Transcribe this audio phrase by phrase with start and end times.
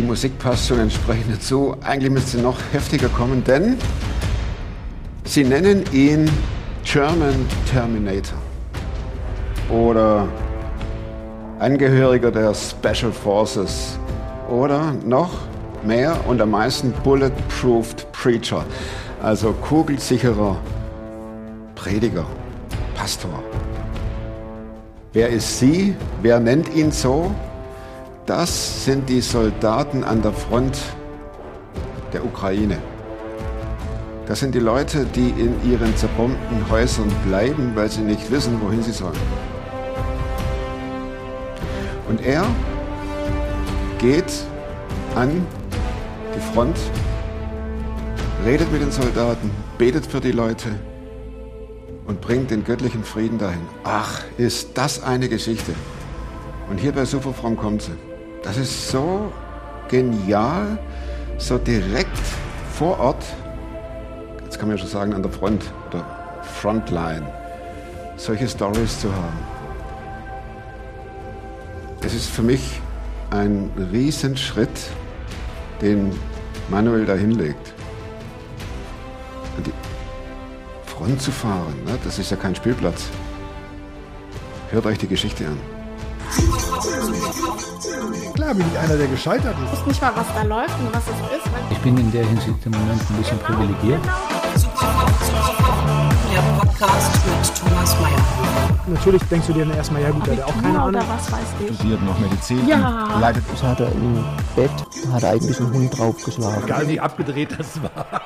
[0.00, 1.76] Die Musik passt schon entsprechend dazu.
[1.82, 3.76] Eigentlich müsste sie noch heftiger kommen, denn
[5.24, 6.26] sie nennen ihn
[6.84, 7.34] German
[7.70, 8.38] Terminator
[9.68, 10.26] oder
[11.58, 13.98] Angehöriger der Special Forces
[14.48, 15.32] oder noch
[15.84, 18.64] mehr und am meisten Bulletproofed Preacher,
[19.22, 20.56] also kugelsicherer
[21.74, 22.24] Prediger,
[22.94, 23.42] Pastor.
[25.12, 25.94] Wer ist sie?
[26.22, 27.34] Wer nennt ihn so?
[28.26, 30.78] Das sind die Soldaten an der Front
[32.12, 32.78] der Ukraine.
[34.26, 38.82] Das sind die Leute, die in ihren zerbombten Häusern bleiben, weil sie nicht wissen, wohin
[38.82, 39.18] sie sollen.
[42.08, 42.44] Und er
[43.98, 44.32] geht
[45.16, 45.44] an
[46.34, 46.76] die Front,
[48.44, 50.68] redet mit den Soldaten, betet für die Leute
[52.06, 53.62] und bringt den göttlichen Frieden dahin.
[53.84, 55.72] Ach, ist das eine Geschichte.
[56.70, 58.09] Und hier bei Superfrom kommt sie.
[58.42, 59.32] Das ist so
[59.88, 60.78] genial,
[61.38, 62.18] so direkt
[62.72, 63.24] vor Ort,
[64.44, 66.04] jetzt kann man ja schon sagen an der Front oder
[66.42, 67.26] Frontline,
[68.16, 69.38] solche Stories zu haben.
[72.02, 72.80] Es ist für mich
[73.30, 74.90] ein Riesenschritt,
[75.82, 76.10] den
[76.70, 77.74] Manuel da hinlegt.
[79.56, 79.72] An die
[80.90, 81.98] Front zu fahren, ne?
[82.04, 83.04] das ist ja kein Spielplatz.
[84.70, 85.58] Hört euch die Geschichte an.
[88.50, 89.72] Klar bin ich einer, der gescheitert ist.
[89.74, 91.46] Ich weiß nicht mal, was da läuft und was es ist.
[91.70, 94.00] Ich bin in der Hinsicht im Moment ein bisschen privilegiert.
[96.32, 98.18] Der Podcast mit Thomas Mayer.
[98.88, 100.88] Natürlich denkst du dir dann erstmal, ja gut, der hat auch keine Ahnung.
[100.88, 101.76] oder was weiß ich.
[101.76, 103.20] studiert noch Medizin, Ja.
[103.20, 104.24] leidet Das hat er im
[104.56, 104.70] Bett,
[105.12, 106.64] hat er eigentlich einen Hund draufgeschlagen.
[106.64, 108.20] Egal wie abgedreht das war.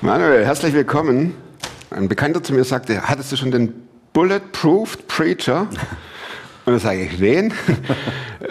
[0.00, 1.34] Manuel, herzlich willkommen.
[1.90, 5.66] Ein Bekannter zu mir sagte, hattest du schon den Bulletproofed Preacher?
[6.68, 7.54] Und dann sage ich, wen?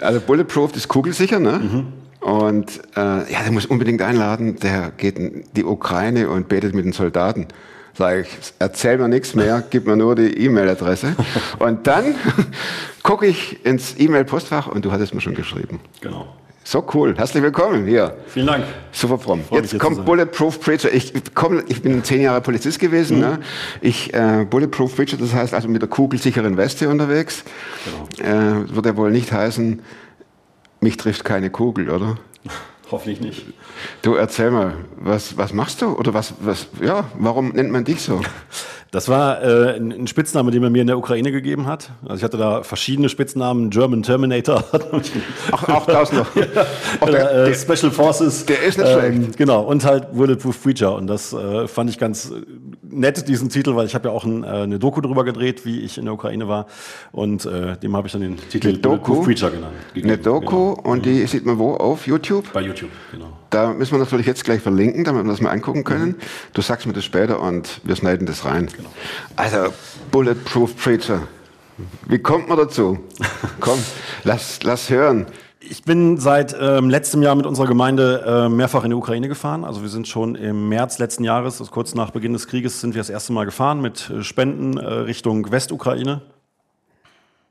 [0.00, 1.86] Also Bulletproof ist kugelsicher, ne?
[2.18, 4.56] Und äh, ja, der muss unbedingt einladen.
[4.56, 7.46] Der geht in die Ukraine und betet mit den Soldaten.
[7.94, 8.28] Sage ich,
[8.58, 11.14] erzähl mir nichts mehr, gib mir nur die E-Mail-Adresse.
[11.60, 12.16] Und dann
[13.04, 15.78] gucke ich ins E-Mail-Postfach und du hattest mir schon geschrieben.
[16.00, 16.26] Genau.
[16.70, 17.14] So cool.
[17.16, 18.14] Herzlich willkommen hier.
[18.26, 18.66] Vielen Dank.
[18.92, 19.42] Super fromm.
[19.52, 20.04] Jetzt kommt.
[20.04, 20.92] Bulletproof Preacher.
[20.92, 23.16] Ich, komm, ich bin zehn Jahre Polizist gewesen.
[23.16, 23.22] Mhm.
[23.22, 23.40] Ne?
[23.80, 27.42] Ich äh, Bulletproof Preacher, das heißt also mit der kugelsicheren Weste unterwegs.
[28.18, 28.30] Genau.
[28.30, 29.80] Äh, wird ja wohl nicht heißen,
[30.82, 32.18] mich trifft keine Kugel, oder?
[32.90, 33.46] Hoffentlich nicht.
[34.02, 35.86] Du erzähl mal, was, was machst du?
[35.92, 38.20] Oder was, was, ja, warum nennt man dich so?
[38.90, 41.90] Das war äh, ein Spitzname, den man mir in der Ukraine gegeben hat.
[42.04, 43.68] Also ich hatte da verschiedene Spitznamen.
[43.68, 44.64] German Terminator.
[45.52, 46.26] Ach, auch das noch.
[47.00, 48.46] Auch Oder, der, äh, der, Special Forces.
[48.46, 50.94] der ist nicht ähm, Genau, und halt Bulletproof Preacher.
[50.94, 52.42] Und das äh, fand ich ganz äh,
[52.82, 55.80] nett, diesen Titel, weil ich habe ja auch ein, äh, eine Doku drüber gedreht, wie
[55.80, 56.66] ich in der Ukraine war.
[57.12, 58.96] Und äh, dem habe ich dann den Titel Eine Doku?
[58.96, 59.74] Bulletproof Preacher genannt.
[59.94, 60.22] eine gegeben.
[60.22, 60.90] Doku Genau.
[60.90, 61.74] und die sieht man wo?
[61.74, 62.52] Auf YouTube?
[62.54, 63.26] Bei YouTube, genau.
[63.50, 66.16] Da müssen wir natürlich jetzt gleich verlinken, damit wir das mal angucken können.
[66.52, 68.68] Du sagst mir das später und wir schneiden das rein.
[69.36, 69.72] Also,
[70.10, 71.22] Bulletproof Preacher.
[72.06, 72.98] Wie kommt man dazu?
[73.60, 73.78] Komm,
[74.24, 75.26] lass, lass hören.
[75.60, 79.64] Ich bin seit ähm, letztem Jahr mit unserer Gemeinde äh, mehrfach in die Ukraine gefahren.
[79.64, 82.94] Also wir sind schon im März letzten Jahres, also kurz nach Beginn des Krieges, sind
[82.94, 86.22] wir das erste Mal gefahren mit äh, Spenden äh, Richtung Westukraine.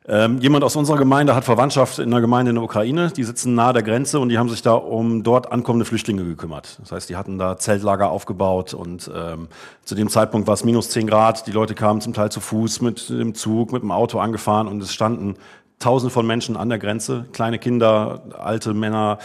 [0.09, 3.11] Ähm, jemand aus unserer Gemeinde hat Verwandtschaft in der Gemeinde in der Ukraine.
[3.11, 6.77] Die sitzen nahe der Grenze und die haben sich da um dort ankommende Flüchtlinge gekümmert.
[6.81, 9.49] Das heißt, die hatten da Zeltlager aufgebaut und ähm,
[9.83, 11.45] zu dem Zeitpunkt war es minus 10 Grad.
[11.45, 14.81] Die Leute kamen zum Teil zu Fuß, mit dem Zug, mit dem Auto angefahren und
[14.81, 15.35] es standen
[15.79, 19.19] Tausende von Menschen an der Grenze, kleine Kinder, alte Männer,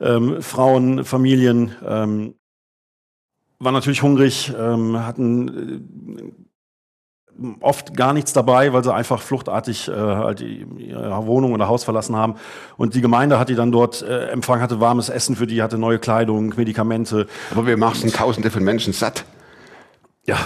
[0.00, 2.36] ähm, Frauen, Familien, ähm,
[3.58, 5.48] waren natürlich hungrig, ähm, hatten
[6.16, 6.32] äh,
[7.60, 12.16] oft gar nichts dabei, weil sie einfach fluchtartig äh, halt ihre Wohnung oder Haus verlassen
[12.16, 12.34] haben.
[12.76, 15.78] Und die Gemeinde hat die dann dort äh, empfangen, hatte warmes Essen für die, hatte
[15.78, 17.26] neue Kleidung, Medikamente.
[17.50, 19.24] Aber wir machen Tausende von Menschen satt.
[20.26, 20.36] Ja,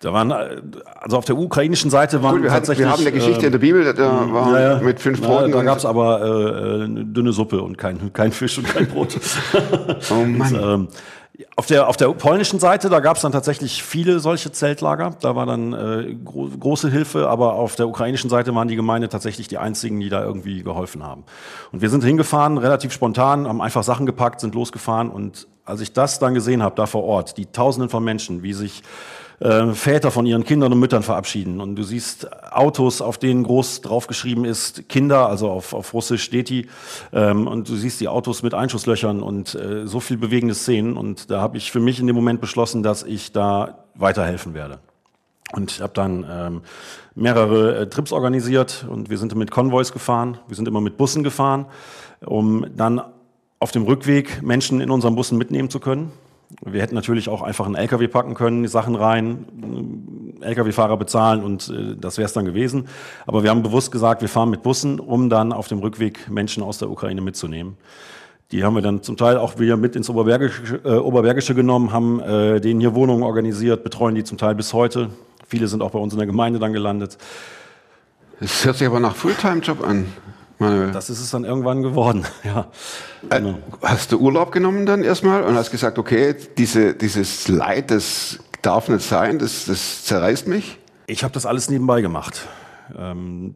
[0.00, 0.60] da waren, äh,
[1.00, 2.86] also auf der ukrainischen Seite waren Gut, wir, hatten, tatsächlich...
[2.86, 4.80] wir haben eine Geschichte ähm, in der Bibel, da war Ja, ja.
[4.80, 5.50] mit fünf Broten.
[5.50, 8.68] da und- gab es aber äh, äh, eine dünne Suppe und kein, kein Fisch und
[8.68, 9.18] kein Brot.
[10.10, 10.54] Oh Mann.
[10.58, 10.88] Und, ähm,
[11.54, 15.10] auf der, auf der polnischen Seite, da gab es dann tatsächlich viele solche Zeltlager.
[15.20, 19.08] Da war dann äh, gro große Hilfe, aber auf der ukrainischen Seite waren die Gemeinde
[19.08, 21.24] tatsächlich die einzigen, die da irgendwie geholfen haben.
[21.70, 25.10] Und wir sind hingefahren, relativ spontan, haben einfach Sachen gepackt, sind losgefahren.
[25.10, 28.52] Und als ich das dann gesehen habe, da vor Ort, die Tausenden von Menschen, wie
[28.52, 28.82] sich
[29.40, 31.60] äh, Väter von ihren Kindern und Müttern verabschieden.
[31.60, 36.68] Und du siehst Autos, auf denen groß draufgeschrieben ist Kinder, also auf, auf Russisch steht.
[37.12, 40.96] Ähm, und du siehst die Autos mit Einschusslöchern und äh, so viel bewegende Szenen.
[40.96, 44.78] Und da habe ich für mich in dem Moment beschlossen, dass ich da weiterhelfen werde.
[45.52, 46.60] Und ich habe dann ähm,
[47.14, 51.22] mehrere äh, Trips organisiert und wir sind mit Konvois gefahren, wir sind immer mit Bussen
[51.22, 51.66] gefahren,
[52.24, 53.00] um dann
[53.58, 56.12] auf dem Rückweg Menschen in unseren Bussen mitnehmen zu können.
[56.64, 59.44] Wir hätten natürlich auch einfach einen LKW packen können, die Sachen rein,
[60.40, 62.88] LKW-Fahrer bezahlen und äh, das wäre es dann gewesen.
[63.26, 66.62] Aber wir haben bewusst gesagt, wir fahren mit Bussen, um dann auf dem Rückweg Menschen
[66.62, 67.76] aus der Ukraine mitzunehmen.
[68.50, 72.20] Die haben wir dann zum Teil auch wieder mit ins Oberbergische, äh, Oberbergische genommen, haben
[72.20, 75.10] äh, denen hier Wohnungen organisiert, betreuen die zum Teil bis heute.
[75.46, 77.18] Viele sind auch bei uns in der Gemeinde dann gelandet.
[78.40, 80.06] Es hört sich aber nach Fulltime-Job an,
[80.58, 80.90] Manuel.
[80.92, 82.70] Das ist es dann irgendwann geworden, ja.
[83.30, 83.58] Äh, Genau.
[83.82, 88.88] Hast du Urlaub genommen dann erstmal und hast gesagt, okay, diese, dieses Leid, das darf
[88.88, 90.78] nicht sein, das, das zerreißt mich?
[91.06, 92.46] Ich habe das alles nebenbei gemacht.
[92.96, 93.54] Ähm,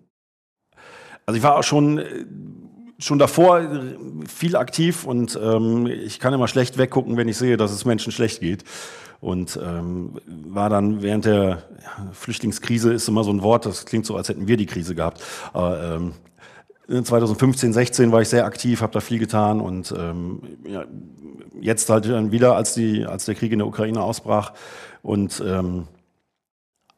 [1.26, 2.24] also ich war auch schon, äh,
[2.98, 3.68] schon davor
[4.28, 8.12] viel aktiv und ähm, ich kann immer schlecht weggucken, wenn ich sehe, dass es Menschen
[8.12, 8.64] schlecht geht.
[9.20, 11.62] Und ähm, war dann während der
[12.12, 15.22] Flüchtlingskrise ist immer so ein Wort, das klingt so, als hätten wir die Krise gehabt.
[15.52, 16.14] Aber ähm,
[16.88, 20.84] 2015, 16 war ich sehr aktiv, habe da viel getan und ähm, ja,
[21.60, 24.52] jetzt halt dann wieder, als, die, als der Krieg in der Ukraine ausbrach
[25.02, 25.86] und ähm,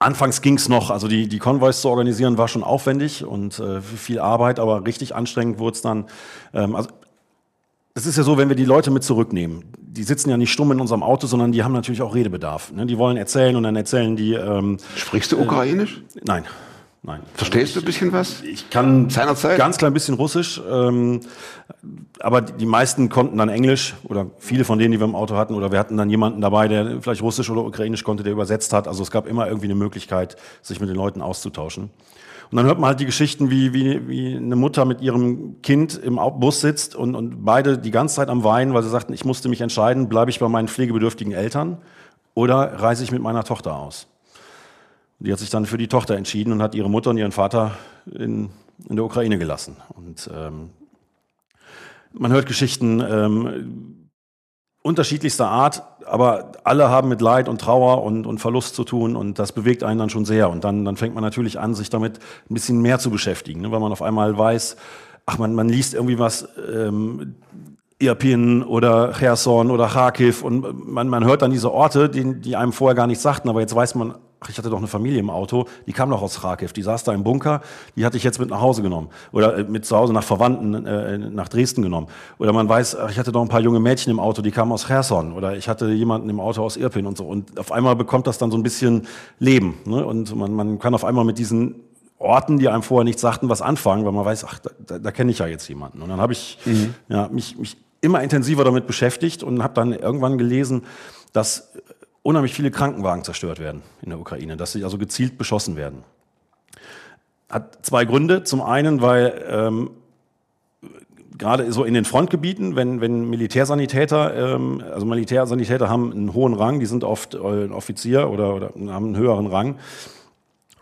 [0.04, 3.80] Anfangs ging es noch, also die, die Konvois zu organisieren war schon aufwendig und äh,
[3.80, 6.06] viel Arbeit, aber richtig anstrengend wurde es dann.
[6.52, 6.90] Ähm, also
[7.94, 10.72] es ist ja so, wenn wir die Leute mit zurücknehmen, die sitzen ja nicht stumm
[10.72, 12.72] in unserem Auto, sondern die haben natürlich auch Redebedarf.
[12.72, 12.84] Ne?
[12.84, 14.34] Die wollen erzählen und dann erzählen die.
[14.34, 16.02] Ähm, Sprichst du Ukrainisch?
[16.24, 16.44] nein,
[17.04, 17.20] nein.
[17.34, 18.42] Verstehst du ein bisschen was?
[18.42, 19.56] Ich kann Seinerzeit?
[19.56, 21.20] ganz klein bisschen Russisch, ähm,
[22.20, 25.54] aber die meisten konnten dann Englisch oder viele von denen, die wir im Auto hatten,
[25.54, 28.88] oder wir hatten dann jemanden dabei, der vielleicht Russisch oder Ukrainisch konnte, der übersetzt hat.
[28.88, 31.90] Also es gab immer irgendwie eine Möglichkeit, sich mit den Leuten auszutauschen.
[32.50, 35.96] Und dann hört man halt die Geschichten, wie, wie, wie eine Mutter mit ihrem Kind
[35.96, 39.24] im Bus sitzt und, und beide die ganze Zeit am Weinen, weil sie sagten, ich
[39.24, 41.78] musste mich entscheiden, bleibe ich bei meinen pflegebedürftigen Eltern
[42.34, 44.06] oder reise ich mit meiner Tochter aus.
[45.24, 47.72] Die hat sich dann für die Tochter entschieden und hat ihre Mutter und ihren Vater
[48.12, 48.50] in,
[48.88, 49.76] in der Ukraine gelassen.
[49.94, 50.70] Und ähm,
[52.12, 54.10] man hört Geschichten ähm,
[54.82, 59.38] unterschiedlichster Art, aber alle haben mit Leid und Trauer und, und Verlust zu tun und
[59.38, 60.50] das bewegt einen dann schon sehr.
[60.50, 62.18] Und dann, dann fängt man natürlich an, sich damit
[62.50, 63.72] ein bisschen mehr zu beschäftigen, ne?
[63.72, 64.76] weil man auf einmal weiß,
[65.24, 67.36] ach, man, man liest irgendwie was, ähm,
[67.98, 72.72] Irpin oder Cherson oder Kharkiv und man, man hört dann diese Orte, die, die einem
[72.72, 75.30] vorher gar nichts sagten, aber jetzt weiß man, ach, ich hatte doch eine Familie im
[75.30, 77.62] Auto, die kam doch aus Kharkiv, die saß da im Bunker,
[77.96, 80.86] die hatte ich jetzt mit nach Hause genommen oder äh, mit zu Hause nach Verwandten
[80.86, 82.08] äh, nach Dresden genommen.
[82.38, 84.72] Oder man weiß, ach, ich hatte doch ein paar junge Mädchen im Auto, die kamen
[84.72, 87.96] aus Cherson oder ich hatte jemanden im Auto aus Irpin und so und auf einmal
[87.96, 89.06] bekommt das dann so ein bisschen
[89.38, 90.04] Leben ne?
[90.04, 91.76] und man, man kann auf einmal mit diesen
[92.18, 95.10] Orten, die einem vorher nichts sagten, was anfangen, weil man weiß, ach, da, da, da
[95.10, 96.00] kenne ich ja jetzt jemanden.
[96.00, 96.58] Und dann habe ich
[97.08, 100.84] ja, mich, mich immer intensiver damit beschäftigt und habe dann irgendwann gelesen,
[101.32, 101.72] dass
[102.24, 106.02] unheimlich viele Krankenwagen zerstört werden in der Ukraine, dass sie also gezielt beschossen werden.
[107.48, 108.42] Hat zwei Gründe.
[108.42, 109.90] Zum einen, weil ähm,
[111.36, 116.80] gerade so in den Frontgebieten, wenn, wenn Militärsanitäter, ähm, also Militärsanitäter haben einen hohen Rang,
[116.80, 119.76] die sind oft äh, Offizier oder, oder haben einen höheren Rang.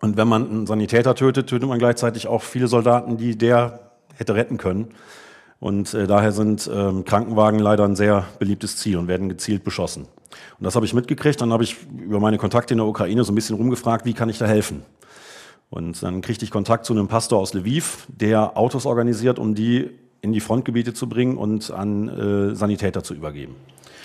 [0.00, 3.80] Und wenn man einen Sanitäter tötet, tötet man gleichzeitig auch viele Soldaten, die der
[4.14, 4.88] hätte retten können.
[5.58, 10.06] Und äh, daher sind ähm, Krankenwagen leider ein sehr beliebtes Ziel und werden gezielt beschossen.
[10.58, 11.40] Und das habe ich mitgekriegt.
[11.40, 14.28] Dann habe ich über meine Kontakte in der Ukraine so ein bisschen rumgefragt, wie kann
[14.28, 14.82] ich da helfen?
[15.70, 19.90] Und dann kriegte ich Kontakt zu einem Pastor aus Lviv, der Autos organisiert, um die
[20.20, 23.56] in die Frontgebiete zu bringen und an äh, Sanitäter zu übergeben.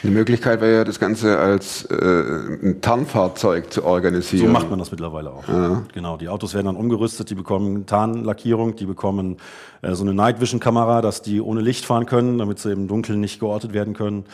[0.03, 4.51] Eine Möglichkeit wäre ja, das Ganze als äh, ein Tarnfahrzeug zu So organisieren.
[4.51, 5.43] macht man das mittlerweile auch.
[5.91, 9.37] Genau, die Autos werden dann umgerüstet, die bekommen Tarnlackierung, die bekommen
[9.81, 12.87] äh, so eine Night Vision Kamera, dass die ohne Licht fahren können, damit sie im
[12.87, 14.25] Dunkeln nicht geortet werden können.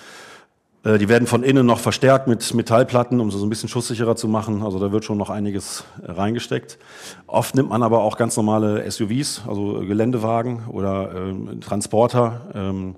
[0.84, 4.16] Äh, die werden von innen noch verstärkt mit Metallplatten, um sie so ein bisschen schusssicherer
[4.16, 4.64] zu machen.
[4.64, 6.78] Also da wird schon noch einiges äh, reingesteckt.
[7.28, 12.42] Oft nimmt man aber auch ganz normale SUVs, also Geländewagen oder ähm, Transporter.
[12.54, 12.96] Ähm,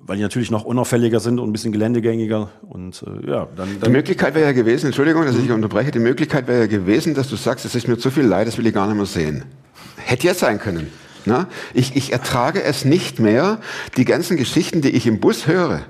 [0.00, 2.48] weil die natürlich noch unauffälliger sind und ein bisschen geländegängiger.
[2.62, 5.90] Und äh, ja, dann, Die dann Möglichkeit wäre ja gewesen, Entschuldigung, dass ich dich unterbreche,
[5.90, 8.56] die Möglichkeit wäre ja gewesen, dass du sagst, es ist mir zu viel leid, das
[8.56, 9.44] will ich gar nicht mehr sehen.
[9.96, 10.90] Hätte ja sein können.
[11.28, 11.46] Na?
[11.74, 13.58] Ich, ich ertrage es nicht mehr,
[13.98, 15.82] die ganzen Geschichten, die ich im Bus höre,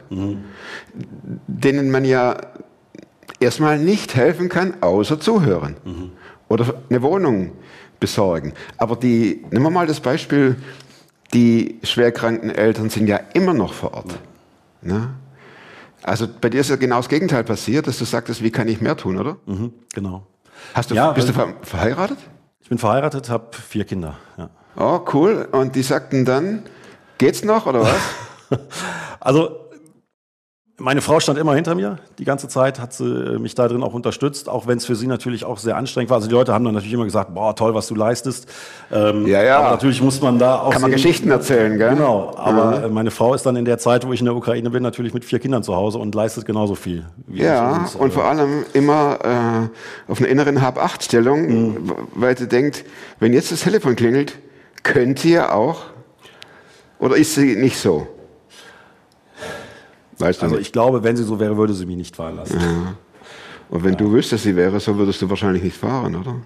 [1.47, 2.37] denen man ja
[3.38, 5.76] erstmal nicht helfen kann, außer zuhören.
[6.49, 7.52] Oder eine Wohnung
[8.00, 8.52] besorgen.
[8.78, 10.57] Aber die, nehmen wir mal das Beispiel,
[11.33, 14.18] die schwerkranken Eltern sind ja immer noch vor Ort.
[14.83, 15.11] Ne?
[16.02, 18.80] Also bei dir ist ja genau das Gegenteil passiert, dass du sagtest, wie kann ich
[18.80, 19.37] mehr tun, oder?
[19.47, 20.26] mhm, genau.
[20.75, 22.18] Hast du, Ja, bist du ver verheiratet?
[22.61, 24.16] Ich bin verheiratet, habe vier Kinder.
[24.37, 24.50] Ja.
[24.79, 25.49] Oh, cool.
[25.51, 26.63] Und die sagten dann,
[27.19, 27.91] geht's noch oder was?
[29.21, 29.51] Also
[30.81, 33.83] Meine Frau stand immer hinter mir die ganze Zeit, hat sie äh, mich da drin
[33.83, 36.19] auch unterstützt, auch wenn es für sie natürlich auch sehr anstrengend war.
[36.19, 38.47] Also die Leute haben dann natürlich immer gesagt, boah, toll, was du leistest.
[38.93, 39.59] Ähm, Ja, ja.
[39.59, 41.91] Aber natürlich muss man da auch Kann man sehen- Geschichten erzählen, gell?
[41.97, 44.71] Genau, aber äh, meine Frau ist dann in der Zeit, wo ich in der Ukraine
[44.71, 47.05] bin, natürlich mit vier Kindern zu Hause und leistet genauso viel.
[47.27, 47.97] Wie Ja, ich.
[48.01, 49.19] und äh, vor allem immer
[50.09, 51.93] äh, auf einer inneren Hab-Acht-Stellung, Mhm.
[52.15, 52.85] weil sie denkt,
[53.19, 54.39] wenn jetzt das Telefon klingelt,
[54.92, 55.83] könnt ihr auch,
[56.99, 58.07] oder ist sie nicht so?
[60.18, 60.66] Weißt du Also nicht?
[60.66, 62.59] ich glaube, wenn sie so wäre, würde sie mich nicht fahren lassen.
[63.71, 66.37] Und wenn du wüsstest, sie wäre so, würdest du wahrscheinlich nicht fahren, oder?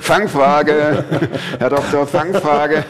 [0.00, 1.04] Fangfrage,
[1.58, 2.84] Herr Doktor, Fangfrage.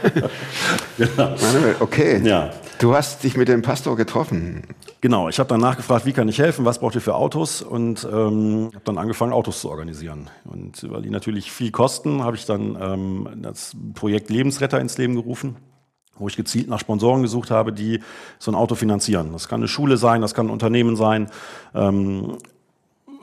[1.16, 2.20] Manuel, okay.
[2.24, 2.50] Ja.
[2.78, 4.62] Du hast dich mit dem Pastor getroffen.
[5.00, 8.08] Genau, ich habe dann nachgefragt, wie kann ich helfen, was braucht ihr für Autos und
[8.10, 10.28] ähm, habe dann angefangen, Autos zu organisieren.
[10.44, 15.14] Und weil die natürlich viel kosten, habe ich dann ähm, das Projekt Lebensretter ins Leben
[15.14, 15.56] gerufen,
[16.20, 18.00] wo ich gezielt nach Sponsoren gesucht habe, die
[18.38, 19.32] so ein Auto finanzieren.
[19.32, 21.28] Das kann eine Schule sein, das kann ein Unternehmen sein.
[21.74, 22.36] Ähm,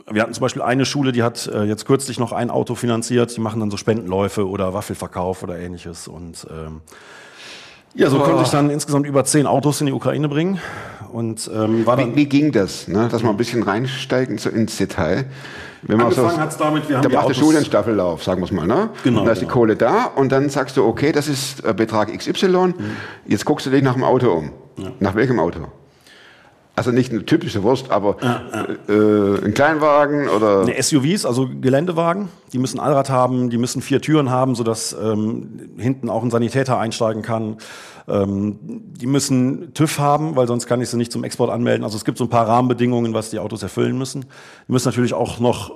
[0.10, 3.36] wir hatten zum Beispiel eine Schule, die hat äh, jetzt kürzlich noch ein Auto finanziert.
[3.36, 6.08] Die machen dann so Spendenläufe oder Waffelverkauf oder ähnliches.
[6.08, 6.82] Und ähm,
[7.94, 10.60] ja, so konnte ich dann insgesamt über zehn Autos in die Ukraine bringen.
[11.12, 12.88] Und ähm, war dann Wie, wie ging das?
[12.88, 13.10] Ne?
[13.12, 15.26] Dass wir ein bisschen reinsteigen so ins Detail.
[15.84, 18.42] Wenn man Angefangen hat's damit, wir haben da macht die Autos- Schule einen Staffellauf, sagen
[18.42, 18.66] wir es mal.
[18.68, 18.90] Ne?
[19.04, 19.54] Genau, da ist die genau.
[19.58, 22.48] Kohle da und dann sagst du, okay, das ist äh, Betrag XY.
[22.48, 22.74] Mhm.
[23.28, 24.52] Jetzt guckst du dich nach dem Auto um.
[25.00, 25.60] Nach welchem Auto?
[26.76, 28.18] Also nicht eine typische Wurst, aber
[28.88, 34.00] Äh, ein Kleinwagen oder Ne, SUVs, also Geländewagen, die müssen Allrad haben, die müssen vier
[34.00, 37.58] Türen haben, sodass ähm, hinten auch ein Sanitäter einsteigen kann.
[38.08, 41.84] Ähm, die müssen TÜV haben, weil sonst kann ich sie nicht zum Export anmelden.
[41.84, 44.22] Also es gibt so ein paar Rahmenbedingungen, was die Autos erfüllen müssen.
[44.68, 45.72] Die müssen natürlich auch noch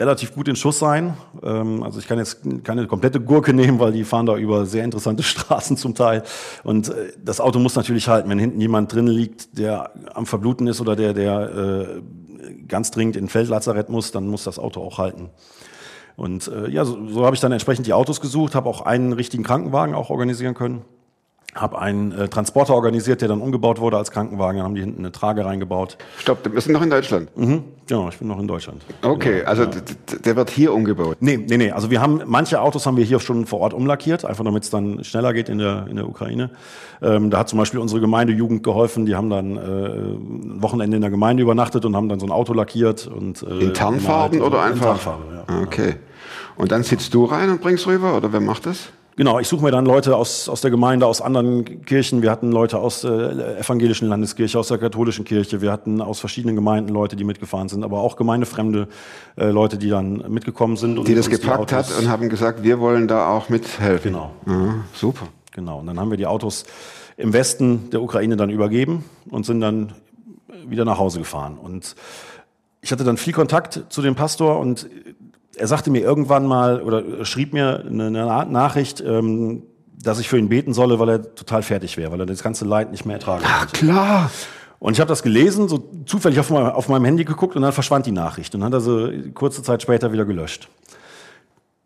[0.00, 1.14] relativ gut in Schuss sein.
[1.42, 4.84] Ähm, also ich kann jetzt keine komplette Gurke nehmen, weil die fahren da über sehr
[4.84, 6.24] interessante Straßen zum Teil.
[6.64, 8.28] Und äh, das Auto muss natürlich halten.
[8.28, 12.02] Wenn hinten jemand drin liegt, der am Verbluten ist oder der, der äh,
[12.66, 15.30] ganz dringend in Feldlazarett muss, dann muss das Auto auch halten.
[16.16, 19.12] Und äh, ja, so, so habe ich dann entsprechend die Autos gesucht, habe auch einen
[19.12, 20.84] richtigen Krankenwagen auch organisieren können.
[21.54, 24.58] Habe einen äh, Transporter organisiert, der dann umgebaut wurde als Krankenwagen.
[24.58, 25.98] Dann haben die hinten eine Trage reingebaut.
[26.18, 27.36] Stopp, wir sind noch in Deutschland.
[27.36, 27.64] Mhm.
[27.88, 28.82] Genau, ich bin noch in Deutschland.
[29.02, 31.16] Okay, also d- d- der wird hier umgebaut.
[31.18, 31.72] Nee, nee, nee.
[31.72, 34.70] Also wir haben, manche Autos haben wir hier schon vor Ort umlackiert, einfach damit es
[34.70, 36.50] dann schneller geht in der, in der Ukraine.
[37.02, 41.00] Ähm, da hat zum Beispiel unsere Gemeindejugend geholfen, die haben dann äh, ein Wochenende in
[41.00, 43.08] der Gemeinde übernachtet und haben dann so ein Auto lackiert.
[43.08, 44.52] Und, äh, In Tarnfarben gemalt.
[44.54, 44.86] oder In einfach?
[45.02, 45.62] Tarnfarbe, ja.
[45.62, 45.96] Okay.
[46.54, 48.90] Und dann sitzt du rein und bringst rüber oder wer macht das?
[49.16, 52.22] Genau, ich suche mir dann Leute aus, aus der Gemeinde, aus anderen Kirchen.
[52.22, 55.60] Wir hatten Leute aus der evangelischen Landeskirche, aus der katholischen Kirche.
[55.60, 58.88] Wir hatten aus verschiedenen Gemeinden Leute, die mitgefahren sind, aber auch gemeindefremde
[59.36, 60.98] äh, Leute, die dann mitgekommen sind.
[60.98, 64.12] Und Die das gepackt hat Autos- und haben gesagt, wir wollen da auch mithelfen.
[64.12, 64.30] Genau.
[64.46, 65.26] Ja, super.
[65.52, 66.64] Genau, und dann haben wir die Autos
[67.16, 69.92] im Westen der Ukraine dann übergeben und sind dann
[70.66, 71.58] wieder nach Hause gefahren.
[71.58, 71.96] Und
[72.80, 74.88] ich hatte dann viel Kontakt zu dem Pastor und
[75.56, 79.62] er sagte mir irgendwann mal oder schrieb mir eine, eine Na- Nachricht, ähm,
[80.02, 82.64] dass ich für ihn beten solle, weil er total fertig wäre, weil er das ganze
[82.64, 83.72] Leid nicht mehr ertragen konnte.
[83.76, 84.30] Klar.
[84.78, 87.72] Und ich habe das gelesen, so zufällig auf, mein, auf meinem Handy geguckt und dann
[87.72, 90.68] verschwand die Nachricht und dann hat er sie kurze Zeit später wieder gelöscht.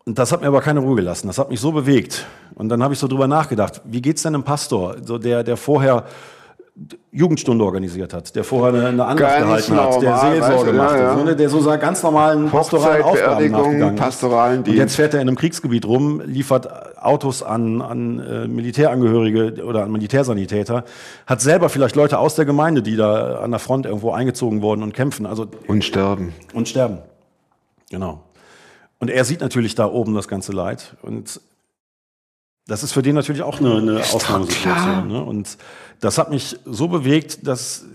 [0.05, 1.27] Und das hat mir aber keine Ruhe gelassen.
[1.27, 2.25] Das hat mich so bewegt.
[2.53, 5.57] Und dann habe ich so drüber nachgedacht, wie geht's denn einem Pastor, so der, der
[5.57, 6.05] vorher
[7.11, 10.73] Jugendstunde organisiert hat, der vorher eine, Andacht Ganz gehalten hat, der normal, Seelsorge weißt du,
[10.73, 11.23] macht, ja, ja.
[11.23, 14.01] ne, der so seinen ganz normalen pastoralen Aufgaben nachgegangen ist.
[14.01, 14.79] pastoralen Und Dienst.
[14.79, 19.91] jetzt fährt er in einem Kriegsgebiet rum, liefert Autos an, an äh, Militärangehörige oder an
[19.93, 20.83] Militärsanitäter,
[21.25, 24.83] hat selber vielleicht Leute aus der Gemeinde, die da an der Front irgendwo eingezogen wurden
[24.83, 26.33] und kämpfen, also Und sterben.
[26.53, 26.97] und sterben.
[27.89, 28.21] Genau.
[28.99, 31.39] Und er sieht natürlich da oben das ganze Leid und
[32.67, 33.99] das ist für den natürlich auch eine, eine.
[33.99, 35.07] Ausnahmesituation.
[35.07, 35.23] Ne?
[35.23, 35.57] Und
[35.99, 37.85] das hat mich so bewegt, dass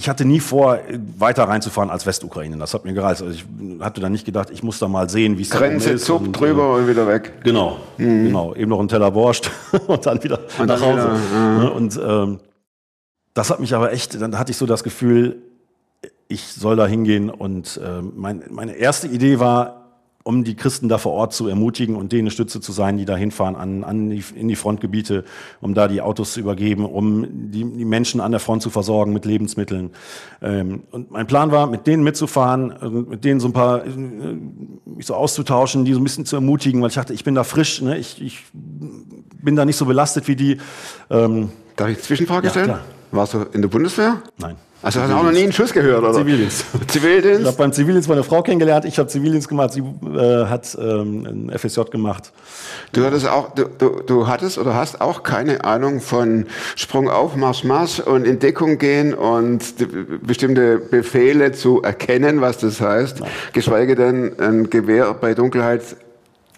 [0.00, 0.78] ich hatte nie vor,
[1.18, 2.56] weiter reinzufahren als Westukraine.
[2.56, 3.22] Das hat mir gereizt.
[3.22, 3.44] Also ich
[3.80, 6.06] hatte dann nicht gedacht, ich muss da mal sehen, wie es da oben Grenze, ist.
[6.06, 7.32] Zupp, und, drüber und wieder weg.
[7.40, 8.54] Äh, genau, genau.
[8.54, 9.50] Eben noch ein Teller Borscht
[9.86, 11.20] und dann wieder Und nach dann Hause.
[11.30, 11.70] wieder, Ne?
[11.70, 12.40] Und ähm,
[13.34, 15.42] das hat mich aber echt, dann hatte ich so das Gefühl,
[16.28, 17.28] ich soll da hingehen.
[17.28, 19.79] Und ähm, mein, meine erste Idee war,
[20.22, 23.06] um die Christen da vor Ort zu ermutigen und denen eine Stütze zu sein, die
[23.06, 25.24] da hinfahren an, an die, in die Frontgebiete,
[25.62, 29.14] um da die Autos zu übergeben, um die, die Menschen an der Front zu versorgen
[29.14, 29.90] mit Lebensmitteln.
[30.42, 33.88] Ähm, und mein Plan war, mit denen mitzufahren, und mit denen so ein paar, äh,
[34.84, 37.42] mich so auszutauschen, die so ein bisschen zu ermutigen, weil ich dachte, ich bin da
[37.42, 37.96] frisch, ne?
[37.96, 40.58] ich, ich bin da nicht so belastet wie die.
[41.08, 42.66] Ähm, Darf ich Zwischenfrage Ja, stellen?
[42.66, 42.80] klar.
[43.12, 44.22] Warst du in der Bundeswehr?
[44.38, 44.56] Nein.
[44.82, 46.14] Also hast du auch noch nie einen Schuss gehört, oder?
[46.14, 46.64] Zivildienst.
[46.80, 47.46] Ich Zivildienst?
[47.46, 51.58] habe beim Zivildienst meine Frau kennengelernt, ich habe Zivildienst gemacht, sie äh, hat ähm, ein
[51.58, 52.32] FSJ gemacht.
[52.94, 57.36] Du hattest auch, du, du, du hattest oder hast auch keine Ahnung von Sprung auf,
[57.36, 59.62] Marsch, Marsch und in Deckung gehen und
[60.22, 63.20] bestimmte Befehle zu erkennen, was das heißt,
[63.52, 65.82] geschweige denn ein Gewehr bei Dunkelheit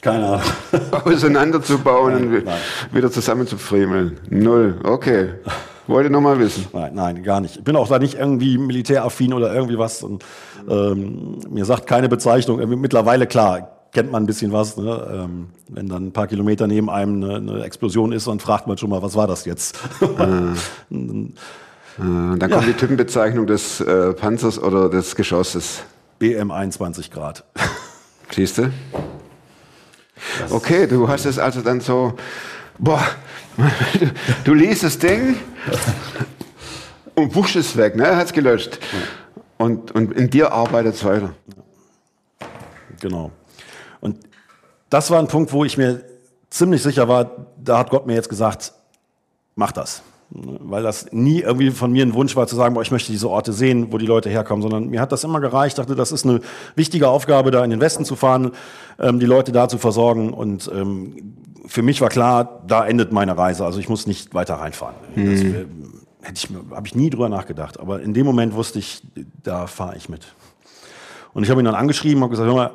[0.00, 0.42] Keine Ahnung.
[1.04, 2.58] auseinanderzubauen Nein, und nein.
[2.92, 4.20] wieder zusammenzufriemeln.
[4.30, 4.76] Null.
[4.84, 5.30] Okay.
[5.86, 6.66] Wollte nur mal wissen.
[6.72, 7.56] Nein, nein, gar nicht.
[7.56, 10.02] Ich bin auch da nicht irgendwie militäraffin oder irgendwie was.
[10.02, 10.24] Und,
[10.68, 12.58] ähm, mir sagt keine Bezeichnung.
[12.80, 14.76] Mittlerweile, klar, kennt man ein bisschen was.
[14.76, 15.08] Ne?
[15.12, 18.78] Ähm, wenn dann ein paar Kilometer neben einem eine, eine Explosion ist, dann fragt man
[18.78, 19.78] schon mal, was war das jetzt?
[20.00, 20.06] Äh,
[21.98, 25.82] dann kommt die Typenbezeichnung des äh, Panzers oder des Geschosses.
[26.18, 27.44] BM 21 Grad.
[28.30, 28.70] Siehst du?
[30.50, 32.14] Okay, du hast es also dann so,
[32.78, 33.02] boah,
[33.56, 34.10] du,
[34.44, 35.36] du liest das Ding
[37.14, 38.16] und wuschst es weg, ne?
[38.16, 38.78] Hat's gelöscht.
[39.58, 41.34] Und, und in dir arbeitet es weiter.
[43.00, 43.30] Genau.
[44.00, 44.18] Und
[44.90, 46.02] das war ein Punkt, wo ich mir
[46.50, 48.72] ziemlich sicher war, da hat Gott mir jetzt gesagt,
[49.54, 50.02] mach das.
[50.30, 53.28] Weil das nie irgendwie von mir ein Wunsch war zu sagen, boah, ich möchte diese
[53.28, 55.78] Orte sehen, wo die Leute herkommen, sondern mir hat das immer gereicht.
[55.78, 56.40] Ich dachte, das ist eine
[56.74, 58.52] wichtige Aufgabe, da in den Westen zu fahren,
[58.98, 60.32] ähm, die Leute da zu versorgen.
[60.32, 61.34] Und ähm,
[61.66, 63.64] für mich war klar, da endet meine Reise.
[63.64, 64.94] Also ich muss nicht weiter reinfahren.
[65.16, 65.40] Das
[66.42, 67.78] ich, mir- habe ich nie drüber nachgedacht.
[67.80, 69.02] Aber in dem Moment wusste ich,
[69.42, 70.34] da fahre ich mit.
[71.34, 72.70] Und ich habe ihn dann angeschrieben und gesagt, hör mal,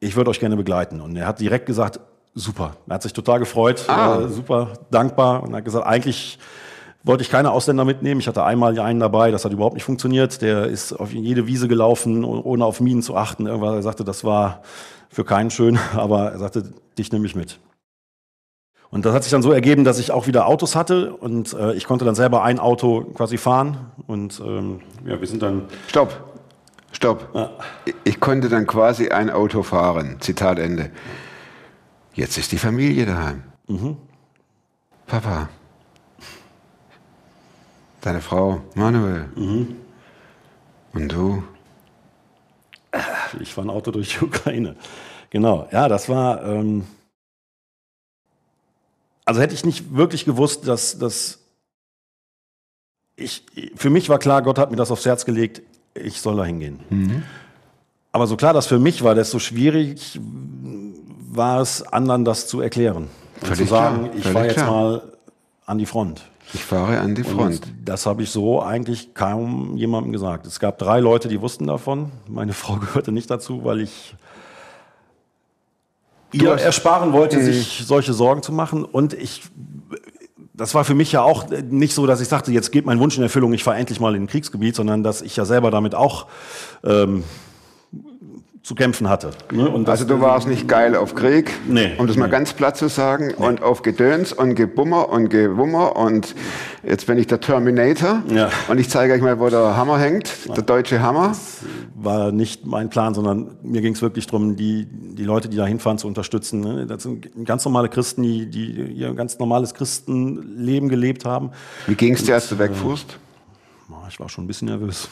[0.00, 1.00] ich würde euch gerne begleiten.
[1.00, 2.00] Und er hat direkt gesagt,
[2.34, 2.76] super.
[2.86, 4.20] Er hat sich total gefreut, Ah.
[4.20, 6.38] äh, super dankbar und hat gesagt, eigentlich
[7.02, 8.20] wollte ich keine Ausländer mitnehmen.
[8.20, 10.42] Ich hatte einmal einen dabei, das hat überhaupt nicht funktioniert.
[10.42, 13.46] Der ist auf jede Wiese gelaufen, ohne auf Minen zu achten.
[13.46, 14.62] Irgendwas, er sagte, das war
[15.08, 17.58] für keinen schön, aber er sagte, dich nehme ich mit.
[18.90, 21.72] Und das hat sich dann so ergeben, dass ich auch wieder Autos hatte und äh,
[21.74, 23.78] ich konnte dann selber ein Auto quasi fahren.
[24.06, 26.14] Und ähm, ja, wir sind dann Stopp.
[26.92, 27.50] Stopp.
[27.84, 30.16] Ich- Ich konnte dann quasi ein Auto fahren.
[30.20, 30.90] Zitat Ende.
[32.14, 33.42] Jetzt ist die Familie daheim.
[35.06, 35.48] Papa.
[38.00, 39.26] Deine Frau, Manuel.
[40.94, 41.42] Und du?
[43.40, 44.76] Ich fahre ein Auto durch die Ukraine.
[45.30, 46.42] Genau, ja, das war.
[46.44, 46.86] Ähm
[49.26, 51.40] also hätte ich nicht wirklich gewusst, dass, dass
[53.16, 53.44] ich.
[53.74, 55.62] Für mich war klar, Gott hat mir das aufs Herz gelegt,
[55.94, 57.24] ich soll da hingehen.
[58.12, 60.18] Aber so klar das für mich war, desto schwierig
[61.30, 63.08] war es, anderen das zu erklären.
[63.40, 64.70] Und Völlig zu sagen, klar, ich völlig fahre jetzt klar.
[64.70, 65.02] mal
[65.66, 66.22] an die Front.
[66.54, 67.66] Ich fahre an die Front.
[67.66, 70.46] Und das habe ich so eigentlich kaum jemandem gesagt.
[70.46, 72.12] Es gab drei Leute, die wussten davon.
[72.28, 74.14] Meine Frau gehörte nicht dazu, weil ich
[76.32, 78.84] ihr ersparen wollte, sich solche Sorgen zu machen.
[78.84, 79.42] Und ich,
[80.54, 83.16] das war für mich ja auch nicht so, dass ich sagte, jetzt geht mein Wunsch
[83.16, 85.94] in Erfüllung, ich fahre endlich mal in ein Kriegsgebiet, sondern dass ich ja selber damit
[85.94, 86.26] auch
[86.84, 87.24] ähm,
[88.66, 89.30] zu kämpfen hatte.
[89.52, 89.70] Ne?
[89.84, 92.32] Das, Also du warst nicht geil auf Krieg, Nee, um das mal nee.
[92.32, 96.34] ganz platt zu sagen, und auf Gedöns und Gebummer und Gewummer und
[96.84, 98.50] jetzt bin ich der Terminator Ja.
[98.66, 101.30] und ich zeige euch mal, wo der Hammer hängt, der deutsche Hammer.
[101.94, 105.64] war nicht mein Plan, sondern mir ging es wirklich darum, die, die Leute, die da
[105.64, 106.58] hinfahren, zu unterstützen.
[106.60, 106.86] ne?
[106.88, 111.50] Das sind ganz normale Christen, die, die ihr ganz normales Christenleben gelebt haben.
[111.86, 113.16] Wie ging's dir, als du wegfuhrst?
[113.88, 115.08] Boah, Ich war schon ein bisschen nervös.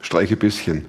[0.00, 0.84] Streiche bisschen.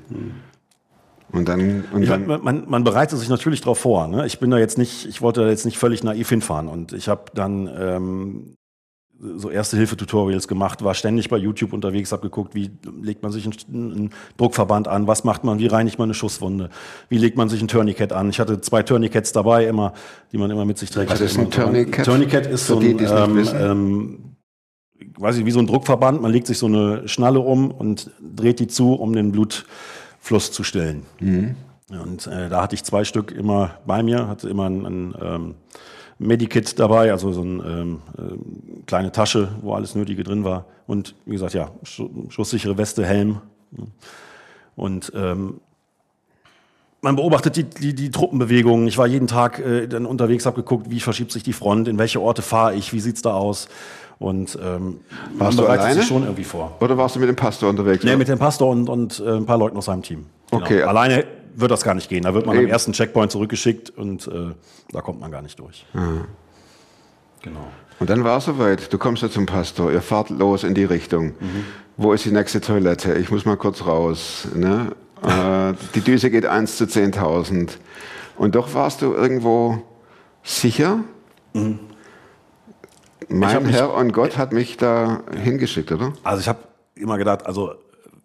[1.31, 4.07] Und dann, und dann man, man, man bereitet sich natürlich darauf vor.
[4.07, 4.25] Ne?
[4.25, 6.67] Ich bin da jetzt nicht, ich wollte da jetzt nicht völlig naiv hinfahren.
[6.67, 8.55] Und ich habe dann ähm,
[9.19, 13.91] so Erste-Hilfe-Tutorials gemacht, war ständig bei YouTube unterwegs, habe geguckt, wie legt man sich einen,
[13.91, 16.69] einen Druckverband an, was macht man, wie reinigt man eine Schusswunde,
[17.09, 18.29] wie legt man sich ein Tourniquet an.
[18.29, 19.93] Ich hatte zwei Tourniquets dabei, immer,
[20.31, 21.11] die man immer mit sich trägt.
[21.11, 22.03] Was ist ein Immer so Tourniquet?
[22.05, 24.35] Tourniquet ist so ein, die ähm, ähm,
[25.17, 26.21] weiß ich, wie so ein Druckverband.
[26.21, 29.31] Man legt sich so eine Schnalle um und dreht die zu, um den
[30.25, 31.03] Blutfluss zu stillen.
[31.89, 35.55] Und äh, da hatte ich zwei Stück immer bei mir, hatte immer ein, ein ähm,
[36.17, 38.39] Medikit dabei, also so eine ähm, ähm,
[38.88, 40.65] kleine Tasche, wo alles Nötige drin war.
[40.88, 43.41] Und wie gesagt, ja, Schu- schusssichere Weste, Helm.
[44.75, 45.59] Und ähm,
[47.01, 48.88] man beobachtet die, die, die Truppenbewegungen.
[48.88, 51.99] Ich war jeden Tag äh, dann unterwegs, habe geguckt, wie verschiebt sich die Front, in
[51.99, 53.67] welche Orte fahre ich, wie sieht's da aus.
[54.17, 55.01] Und ähm,
[55.34, 55.99] man Warst du bereitet alleine?
[55.99, 56.78] sich schon irgendwie vor.
[56.80, 58.04] oder warst du mit dem Pastor unterwegs?
[58.04, 60.25] Nee, mit dem Pastor und, und äh, ein paar Leuten aus seinem Team.
[60.51, 60.63] Genau.
[60.63, 60.84] Okay.
[60.84, 61.25] Alleine
[61.56, 62.23] wird das gar nicht gehen.
[62.23, 62.65] Da wird man Eben.
[62.65, 64.54] am ersten Checkpoint zurückgeschickt und äh,
[64.91, 65.86] da kommt man gar nicht durch.
[67.41, 67.67] Genau.
[67.99, 68.91] Und dann war es soweit.
[68.91, 71.34] Du kommst ja zum Pastor, ihr fahrt los in die Richtung.
[71.97, 73.13] Wo ist die nächste Toilette?
[73.15, 74.47] Ich muss mal kurz raus.
[74.54, 74.91] Ne?
[75.23, 77.69] äh, die Düse geht 1 zu 10.000.
[78.38, 79.82] Und doch warst du irgendwo
[80.43, 80.99] sicher,
[83.29, 86.13] mein mich- Herr und Gott hat mich da hingeschickt, oder?
[86.23, 86.59] Also ich habe
[86.95, 87.75] immer gedacht, also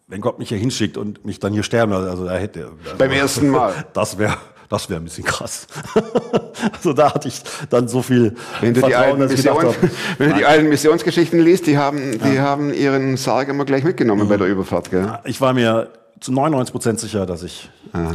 [0.06, 3.12] wenn Gott mich hier hinschickt und mich dann hier sterben lässt, also da hätte Beim
[3.12, 3.72] ersten Mal.
[3.92, 4.36] Das wäre
[4.68, 5.66] das wäre ein bisschen krass.
[6.72, 9.74] also da hatte ich dann so viel Wenn du, die alten, dass ich gedacht Mission,
[9.82, 13.82] habe, wenn du die alten Missionsgeschichten liest, die haben, die haben ihren Sarg immer gleich
[13.82, 15.18] mitgenommen bei der Überfahrt, gell?
[15.24, 15.88] ich war mir
[16.20, 17.70] zu 99 Prozent sicher, dass ich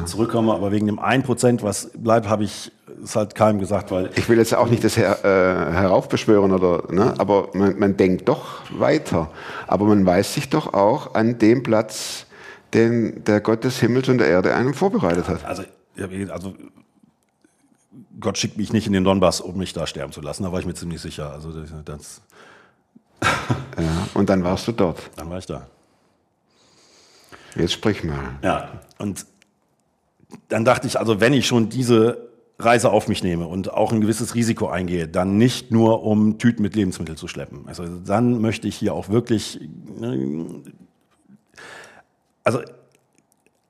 [0.05, 2.71] zurückkomme, aber wegen dem 1 Prozent, was bleibt, habe ich
[3.03, 6.83] es halt keinem gesagt, weil Ich will jetzt auch nicht das her, äh, heraufbeschwören oder,
[6.93, 9.29] ne, aber man, man denkt doch weiter.
[9.67, 12.25] Aber man weiß sich doch auch an dem Platz,
[12.73, 15.43] den der Gott des Himmels und der Erde einem vorbereitet hat.
[15.43, 15.63] Also,
[15.95, 16.53] wie- also
[18.19, 20.43] Gott schickt mich nicht in den Donbass, um mich da sterben zu lassen.
[20.43, 21.31] Da war ich mir ziemlich sicher.
[21.31, 21.51] Also
[21.83, 22.21] das,
[23.21, 24.99] Ja, und dann warst du dort.
[25.17, 25.67] dann war ich da.
[27.55, 28.37] Jetzt sprich mal.
[28.43, 29.25] Ja, und
[30.49, 34.01] dann dachte ich, also wenn ich schon diese Reise auf mich nehme und auch ein
[34.01, 37.67] gewisses Risiko eingehe, dann nicht nur um Tüten mit Lebensmitteln zu schleppen.
[37.67, 39.61] Also dann möchte ich hier auch wirklich,
[40.01, 40.45] äh,
[42.43, 42.61] also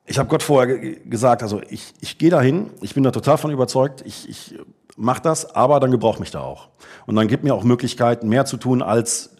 [0.05, 3.37] ich habe Gott vorher ge- gesagt, also ich, ich gehe dahin, ich bin da total
[3.37, 4.59] von überzeugt, ich, ich
[4.97, 6.69] mache das, aber dann gebraucht mich da auch.
[7.07, 9.34] Und dann gibt mir auch Möglichkeiten, mehr zu tun, als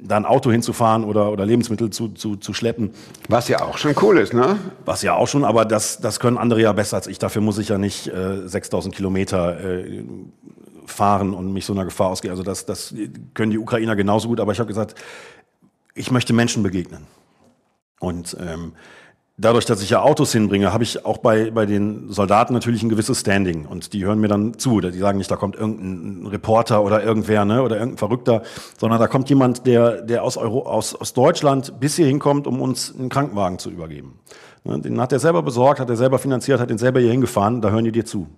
[0.00, 2.90] da ein Auto hinzufahren oder, oder Lebensmittel zu, zu, zu schleppen.
[3.28, 4.58] Was ja auch schon cool ist, ne?
[4.84, 7.18] Was ja auch schon, aber das, das können andere ja besser als ich.
[7.18, 10.04] Dafür muss ich ja nicht äh, 6000 Kilometer äh,
[10.86, 12.30] fahren und mich so einer Gefahr ausgehen.
[12.30, 12.94] Also das, das
[13.34, 14.40] können die Ukrainer genauso gut.
[14.40, 14.94] Aber ich habe gesagt,
[15.94, 17.06] ich möchte Menschen begegnen.
[17.98, 18.72] Und ähm,
[19.38, 22.88] dadurch, dass ich ja Autos hinbringe, habe ich auch bei, bei den Soldaten natürlich ein
[22.88, 23.66] gewisses Standing.
[23.66, 24.80] Und die hören mir dann zu.
[24.80, 28.42] Die sagen nicht, da kommt irgendein Reporter oder irgendwer ne, oder irgendein Verrückter,
[28.78, 32.60] sondern da kommt jemand, der, der aus, Euro, aus, aus Deutschland bis hier hinkommt, um
[32.60, 34.18] uns einen Krankenwagen zu übergeben.
[34.64, 37.60] Ne, Den hat er selber besorgt, hat er selber finanziert, hat den selber hier hingefahren,
[37.60, 38.28] da hören die dir zu.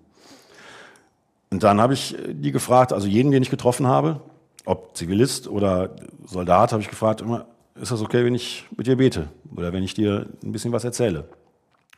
[1.51, 4.21] Und dann habe ich die gefragt, also jeden, den ich getroffen habe,
[4.67, 7.47] ob Zivilist oder Soldat, habe ich gefragt, immer,
[7.81, 10.85] ist das okay, wenn ich mit dir bete oder wenn ich dir ein bisschen was
[10.85, 11.29] erzähle?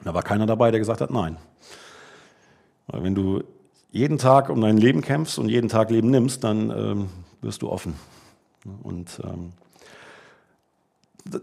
[0.05, 1.37] Da war keiner dabei, der gesagt hat, nein.
[2.87, 3.43] Weil wenn du
[3.91, 7.09] jeden Tag um dein Leben kämpfst und jeden Tag Leben nimmst, dann ähm,
[7.41, 7.95] wirst du offen.
[8.83, 9.53] Und ähm,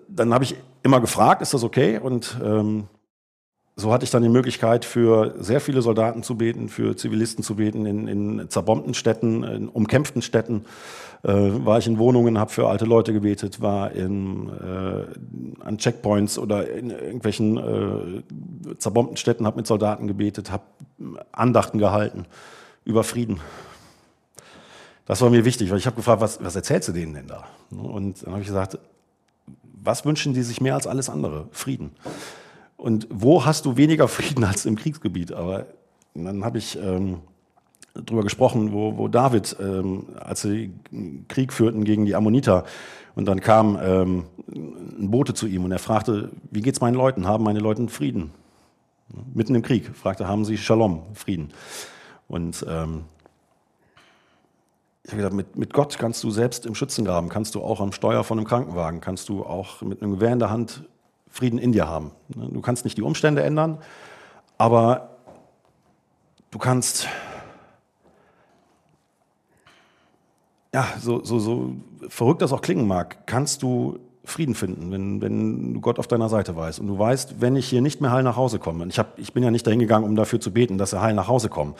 [0.08, 2.00] dann habe ich immer gefragt, ist das okay?
[2.00, 2.88] Und ähm,
[3.80, 7.58] so hatte ich dann die Möglichkeit, für sehr viele Soldaten zu beten, für Zivilisten zu
[7.58, 10.66] beten, in, in zerbombten Städten, in umkämpften Städten.
[11.24, 16.40] Äh, war ich in Wohnungen, habe für alte Leute gebetet, war in, äh, an Checkpoints
[16.40, 20.64] oder in irgendwelchen äh, zerbombten Städten, habe mit Soldaten gebetet, habe
[21.32, 22.26] Andachten gehalten
[22.84, 23.40] über Frieden.
[25.06, 27.46] Das war mir wichtig, weil ich habe gefragt, was, was erzählst du denen denn da?
[27.70, 28.80] Und dann habe ich gesagt,
[29.62, 31.48] was wünschen die sich mehr als alles andere?
[31.52, 31.92] Frieden.
[32.78, 35.34] Und wo hast du weniger Frieden als im Kriegsgebiet?
[35.34, 35.66] Aber
[36.14, 37.22] dann habe ich ähm,
[37.94, 40.72] darüber gesprochen, wo, wo David, ähm, als sie
[41.28, 42.64] Krieg führten gegen die Ammoniter,
[43.16, 47.26] und dann kam ähm, ein Bote zu ihm und er fragte, wie geht's meinen Leuten?
[47.26, 48.30] Haben meine Leute Frieden?
[49.34, 51.50] Mitten im Krieg fragte, haben sie Shalom, Frieden?
[52.28, 53.06] Und ähm,
[55.04, 57.92] ich habe gesagt, mit, mit Gott kannst du selbst im Schützengraben, kannst du auch am
[57.92, 60.84] Steuer von einem Krankenwagen, kannst du auch mit einem Gewehr in der Hand
[61.38, 62.12] Frieden in dir haben.
[62.36, 63.78] Ne, Du kannst nicht die Umstände ändern,
[64.58, 65.10] aber
[66.52, 67.08] du kannst
[70.74, 71.76] ja, so, so, so
[72.10, 76.28] verrückt das auch klingen mag, kannst du Frieden finden, wenn, wenn du Gott auf deiner
[76.28, 76.82] Seite weißt.
[76.82, 79.18] Und du weißt, wenn ich hier nicht mehr heil nach Hause komme, und ich, hab,
[79.18, 81.48] ich bin ja nicht dahin gegangen, um dafür zu beten, dass er heil nach Hause
[81.48, 81.78] kommt.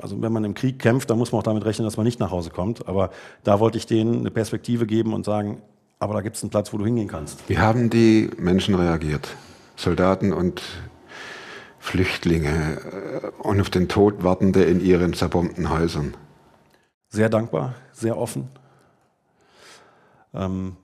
[0.00, 2.20] Also wenn man im Krieg kämpft, dann muss man auch damit rechnen, dass man nicht
[2.20, 2.86] nach Hause kommt.
[2.86, 3.10] Aber
[3.42, 5.60] da wollte ich denen eine Perspektive geben und sagen,
[5.98, 7.48] aber da gibt es einen Platz, wo du hingehen kannst.
[7.48, 9.36] Wie haben die Menschen reagiert?
[9.76, 10.62] Soldaten und
[11.78, 12.80] Flüchtlinge
[13.40, 16.14] äh, und auf den Tod wartende in ihren zerbombten Häusern.
[17.08, 18.48] Sehr dankbar, sehr offen.
[20.34, 20.76] Ähm,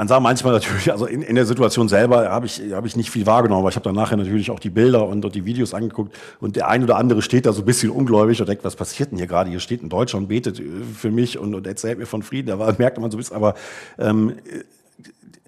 [0.00, 3.10] man sah manchmal natürlich, also in, in der Situation selber habe ich, hab ich nicht
[3.10, 5.74] viel wahrgenommen, aber ich habe dann nachher natürlich auch die Bilder und, und die Videos
[5.74, 8.76] angeguckt und der ein oder andere steht da so ein bisschen ungläubig und denkt, was
[8.76, 9.50] passiert denn hier gerade?
[9.50, 10.62] Hier steht ein Deutscher und betet äh,
[10.96, 12.48] für mich und, und erzählt mir von Frieden.
[12.48, 13.52] Da war, merkte man so ein bisschen, aber
[13.98, 14.36] ähm,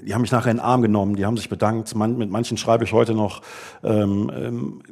[0.02, 1.94] die haben mich nachher in den Arm genommen, die haben sich bedankt.
[1.94, 3.40] Man, mit manchen schreibe ich heute noch.
[3.82, 4.82] Ähm, ähm,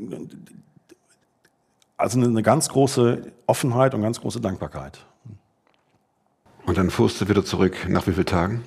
[1.99, 5.01] also eine, eine ganz große Offenheit und ganz große Dankbarkeit.
[6.65, 7.77] Und dann fuhrst du wieder zurück.
[7.91, 8.65] Nach wie vielen Tagen?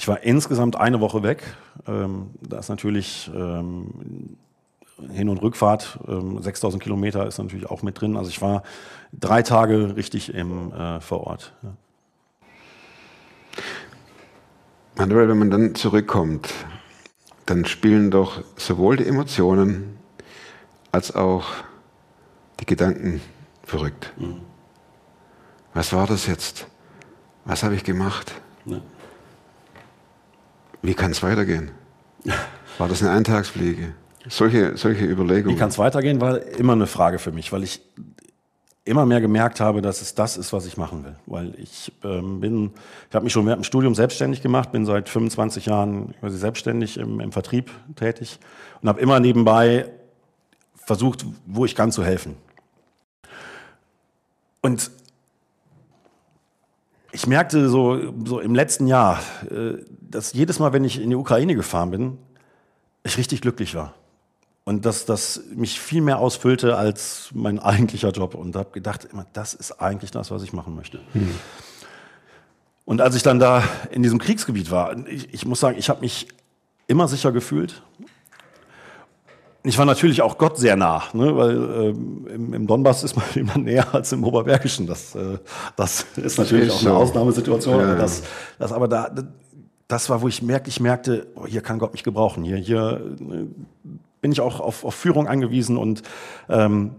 [0.00, 1.42] Ich war insgesamt eine Woche weg.
[1.86, 4.38] Ähm, da ist natürlich ähm,
[5.12, 8.16] Hin- und Rückfahrt, ähm, 6000 Kilometer ist natürlich auch mit drin.
[8.16, 8.62] Also ich war
[9.12, 11.52] drei Tage richtig im, äh, vor Ort.
[11.62, 11.74] Ja.
[14.96, 16.48] Manuel, wenn man dann zurückkommt,
[17.44, 19.98] dann spielen doch sowohl die Emotionen
[20.92, 21.44] als auch
[22.58, 23.20] die Gedanken
[23.64, 24.14] verrückt.
[25.74, 26.68] was war das jetzt?
[27.44, 28.32] Was habe ich gemacht?
[30.82, 31.70] Wie kann es weitergehen?
[32.78, 33.94] War das eine Eintagsfliege?
[34.28, 35.58] Solche, solche Wie Überlegungen.
[35.58, 37.80] kann es weitergehen, war immer eine Frage für mich, weil ich
[38.84, 41.16] immer mehr gemerkt habe, dass es das ist, was ich machen will.
[41.26, 42.72] Weil ich ähm, bin,
[43.08, 46.96] ich habe mich schon während dem Studium selbstständig gemacht, bin seit 25 Jahren quasi selbstständig
[46.96, 48.38] im, im Vertrieb tätig
[48.80, 49.90] und habe immer nebenbei
[50.74, 52.36] versucht, wo ich kann, zu helfen.
[54.60, 54.90] Und
[57.12, 59.74] ich merkte so, so im letzten Jahr, äh,
[60.10, 62.18] dass jedes Mal, wenn ich in die Ukraine gefahren bin,
[63.04, 63.94] ich richtig glücklich war.
[64.64, 68.34] Und dass das mich viel mehr ausfüllte als mein eigentlicher Job.
[68.34, 71.00] Und habe gedacht, immer, das ist eigentlich das, was ich machen möchte.
[72.84, 76.00] Und als ich dann da in diesem Kriegsgebiet war, ich, ich muss sagen, ich habe
[76.00, 76.28] mich
[76.86, 77.82] immer sicher gefühlt.
[79.62, 83.26] Ich war natürlich auch Gott sehr nah, ne, weil ähm, im, im Donbass ist man
[83.34, 84.86] immer näher als im Oberbergischen.
[84.86, 85.38] Das, äh,
[85.76, 86.94] das ist natürlich auch eine
[87.74, 87.94] aber ja.
[87.94, 88.22] Das,
[88.58, 89.10] das aber da,
[89.90, 92.44] das war, wo ich merkte, ich merkte, oh, hier kann Gott mich gebrauchen.
[92.44, 93.46] Hier, hier äh,
[94.20, 96.02] bin ich auch auf, auf Führung angewiesen und
[96.48, 96.92] ähm,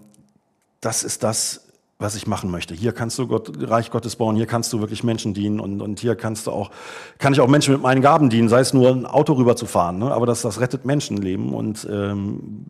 [0.82, 1.68] das ist das,
[2.00, 2.74] was ich machen möchte.
[2.74, 6.00] Hier kannst du Gott, Reich Gottes bauen, hier kannst du wirklich Menschen dienen und, und
[6.00, 6.72] hier kannst du auch,
[7.20, 9.68] kann ich auch Menschen mit meinen Gaben dienen, sei es nur ein Auto rüber zu
[9.68, 10.12] fahren, ne?
[10.12, 12.66] aber das, das rettet Menschenleben und ähm,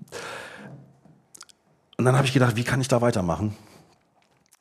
[1.98, 3.56] und dann habe ich gedacht, wie kann ich da weitermachen?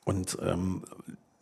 [0.04, 0.82] Und ähm,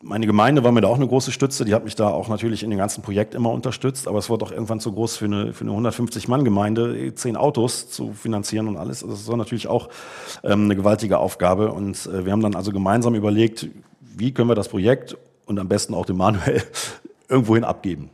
[0.00, 1.64] meine Gemeinde war mir da auch eine große Stütze.
[1.64, 4.06] Die hat mich da auch natürlich in dem ganzen Projekt immer unterstützt.
[4.06, 8.12] Aber es wurde auch irgendwann zu groß für eine, für eine 150-Mann-Gemeinde, zehn Autos zu
[8.12, 9.02] finanzieren und alles.
[9.02, 9.88] Also das war natürlich auch
[10.44, 11.72] ähm, eine gewaltige Aufgabe.
[11.72, 13.68] Und äh, wir haben dann also gemeinsam überlegt,
[14.00, 16.62] wie können wir das Projekt und am besten auch den Manuel
[17.28, 18.10] irgendwohin abgeben.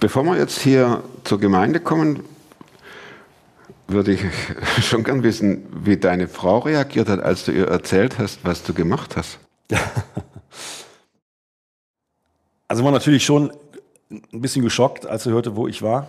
[0.00, 2.20] Bevor wir jetzt hier zur Gemeinde kommen,
[3.88, 4.20] würde ich
[4.82, 8.74] schon gern wissen, wie deine Frau reagiert hat, als du ihr erzählt hast, was du
[8.74, 9.38] gemacht hast.
[12.68, 13.52] Also war natürlich schon
[14.10, 16.08] ein bisschen geschockt, als sie hörte, wo ich war.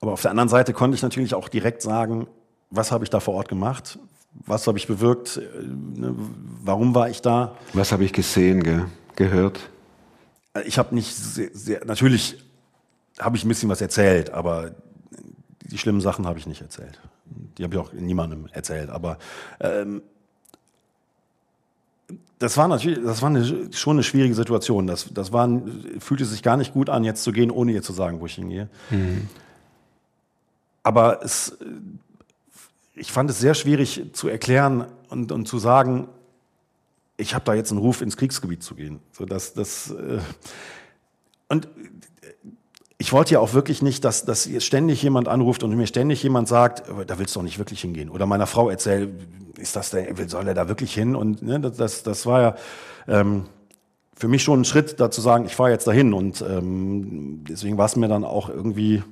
[0.00, 2.26] Aber auf der anderen Seite konnte ich natürlich auch direkt sagen,
[2.70, 3.98] was habe ich da vor Ort gemacht?
[4.46, 5.36] Was habe ich bewirkt?
[5.36, 6.14] Äh, ne,
[6.62, 7.56] Warum war ich da?
[7.72, 8.86] Was habe ich gesehen, gell?
[9.16, 9.60] gehört?
[10.66, 12.42] Ich habe nicht sehr, sehr, natürlich
[13.18, 14.74] habe ich ein bisschen was erzählt, aber
[15.62, 17.00] die schlimmen Sachen habe ich nicht erzählt.
[17.58, 18.90] Die habe ich auch niemandem erzählt.
[18.90, 19.18] Aber
[19.60, 20.02] ähm,
[22.38, 24.86] das war natürlich, das war eine, schon eine schwierige Situation.
[24.86, 25.48] Das, das war,
[25.98, 28.34] fühlte sich gar nicht gut an, jetzt zu gehen, ohne ihr zu sagen, wo ich
[28.34, 28.68] hingehe.
[30.82, 31.56] Aber es,
[32.94, 36.08] ich fand es sehr schwierig zu erklären und, und zu sagen,
[37.16, 39.00] ich habe da jetzt einen Ruf, ins Kriegsgebiet zu gehen.
[39.12, 40.18] So, dass, das, äh,
[41.48, 41.68] und
[42.98, 46.48] ich wollte ja auch wirklich nicht, dass, dass ständig jemand anruft und mir ständig jemand
[46.48, 48.08] sagt, "Aber da willst du doch nicht wirklich hingehen.
[48.08, 49.10] Oder meiner Frau erzählt,
[49.58, 51.16] ist das der, soll er da wirklich hin?
[51.16, 52.54] Und ne, das, das, das war ja
[53.08, 53.46] ähm,
[54.16, 56.12] für mich schon ein Schritt, da zu sagen, ich fahre jetzt dahin.
[56.12, 59.02] Und ähm, deswegen war es mir dann auch irgendwie,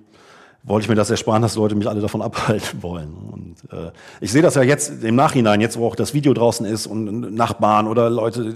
[0.65, 3.15] wollte ich mir das ersparen, dass Leute mich alle davon abhalten wollen.
[3.15, 6.65] Und äh, ich sehe das ja jetzt im Nachhinein, jetzt wo auch das Video draußen
[6.65, 8.55] ist und Nachbarn oder Leute,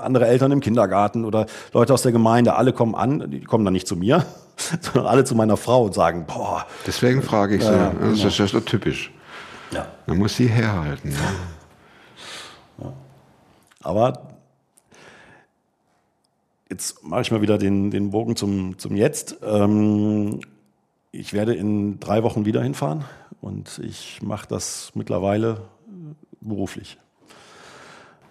[0.00, 3.72] andere Eltern im Kindergarten oder Leute aus der Gemeinde, alle kommen an, die kommen dann
[3.72, 4.24] nicht zu mir,
[4.80, 7.72] sondern alle zu meiner Frau und sagen, boah, Deswegen frage ich so.
[7.72, 9.10] Ja, das ist ja so typisch.
[9.72, 9.86] ja.
[10.06, 11.10] Man muss sie herhalten.
[11.10, 12.92] Ne?
[13.82, 14.28] Aber
[16.70, 19.36] jetzt mache ich mal wieder den, den Bogen zum, zum Jetzt.
[19.42, 20.40] Ähm,
[21.12, 23.04] ich werde in drei Wochen wieder hinfahren
[23.40, 25.60] und ich mache das mittlerweile
[26.40, 26.98] beruflich.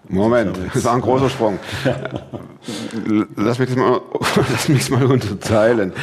[0.09, 1.59] Moment, das war ein großer Sprung.
[3.35, 4.01] Lass mich das mal,
[4.51, 5.93] lass mich mal unterteilen.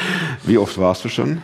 [0.45, 1.43] Wie oft warst du schon?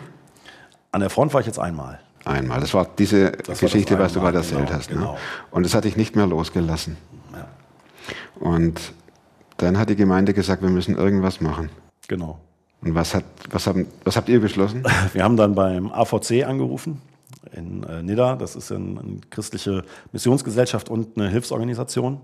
[0.92, 1.98] An der Front war ich jetzt einmal.
[2.24, 2.60] Einmal.
[2.60, 4.90] Das war diese das Geschichte, was du gerade erzählt genau, hast.
[4.90, 4.96] Ne?
[4.96, 5.18] genau.
[5.50, 6.96] Und das hat dich nicht mehr losgelassen.
[7.32, 7.48] Ja,
[8.38, 8.80] Und
[9.56, 11.70] dann hat die Gemeinde gesagt, wir müssen irgendwas machen.
[12.06, 12.38] genau.
[12.84, 14.84] Und was, hat, was, haben, was habt ihr beschlossen?
[15.12, 17.00] Wir haben dann beim AVC angerufen
[17.52, 18.36] in äh, Nidda.
[18.36, 22.20] Das ist eine, eine christliche Missionsgesellschaft und eine Hilfsorganisation.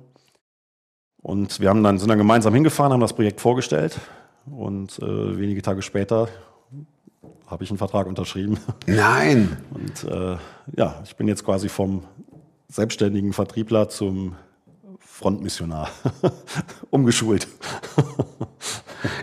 [1.23, 3.99] Und wir haben dann, sind dann gemeinsam hingefahren, haben das Projekt vorgestellt.
[4.51, 6.29] Und äh, wenige Tage später
[7.47, 8.59] habe ich einen Vertrag unterschrieben.
[8.87, 9.57] Nein!
[9.71, 10.37] Und äh,
[10.77, 12.05] ja, ich bin jetzt quasi vom
[12.69, 14.37] selbstständigen Vertriebler zum
[14.99, 15.91] Frontmissionar
[16.91, 17.47] umgeschult.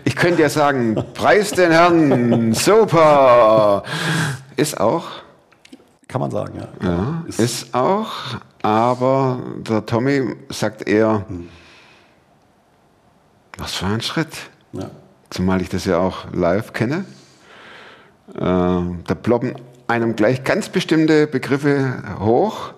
[0.04, 3.82] Ich könnte ja sagen, preis den Herrn, super!
[4.56, 5.04] Ist auch,
[6.08, 6.88] Kann man sagen, ja.
[6.88, 8.10] ja, ist auch,
[8.62, 11.24] aber der Tommy sagt eher,
[13.56, 14.28] was für ein Schritt.
[14.72, 14.90] ja.
[15.30, 17.04] Zumal ich das ja auch live kenne.
[18.34, 19.54] Äh, da ploppen
[19.86, 22.72] einem gleich ganz bestimmte Begriffe hoch,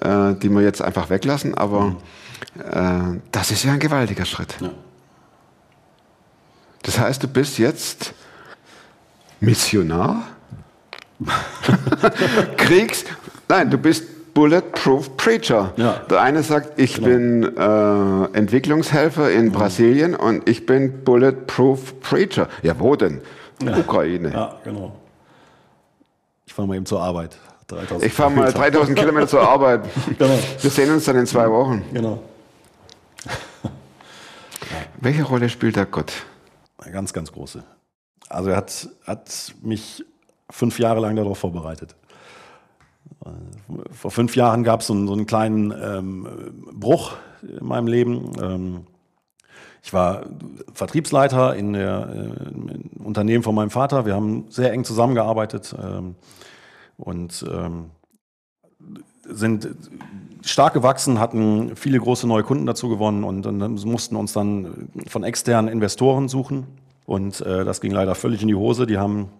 [0.00, 1.56] äh, die wir jetzt einfach weglassen.
[1.56, 1.96] Aber
[2.58, 4.54] Äh, das ist ja ein gewaltiger Schritt.
[4.60, 4.70] Ja.
[6.88, 8.14] Das heißt, du bist jetzt
[9.40, 10.22] Missionar?
[12.56, 13.04] Kriegs...
[13.46, 15.74] Nein, du bist Bulletproof Preacher.
[15.76, 15.92] Ja.
[15.92, 16.06] Genau.
[16.08, 22.48] Der eine sagt, ich bin äh, Entwicklungshelfer in Brasilien und ich bin Bulletproof Preacher.
[22.62, 23.20] Ja, wo denn?
[23.60, 24.32] Ukraine.
[24.32, 24.96] Ja, genau.
[26.46, 27.36] Ich fahre mal eben zur Arbeit.
[27.66, 29.82] 3000 Ich fahre mal 3000 Kilometer zur Arbeit.
[30.18, 30.38] Genau.
[30.58, 31.84] Wir sehen uns dann in zwei Wochen.
[31.92, 32.22] Genau.
[35.02, 36.14] Welche Rolle spielt da Gott?
[36.78, 37.62] Eine ganz, ganz große.
[38.28, 40.04] Also er hat, hat mich
[40.50, 41.96] fünf Jahre lang darauf vorbereitet.
[43.90, 46.28] Vor fünf Jahren gab es so, einen- so einen kleinen ähm,
[46.72, 47.12] Bruch
[47.42, 48.32] in meinem Leben.
[48.40, 48.86] Ähm,
[49.82, 50.26] ich war
[50.72, 54.06] Vertriebsleiter in der äh, im Unternehmen von meinem Vater.
[54.06, 56.14] Wir haben sehr eng zusammengearbeitet ähm,
[56.96, 57.90] und ähm,
[59.28, 59.68] sind
[60.42, 65.24] stark gewachsen, hatten viele große neue Kunden dazu gewonnen und, dann mussten uns dann von
[65.24, 66.66] externen Investoren suchen.
[67.06, 68.86] Und äh, das ging leider völlig in die Hose.
[68.86, 69.30] Die haben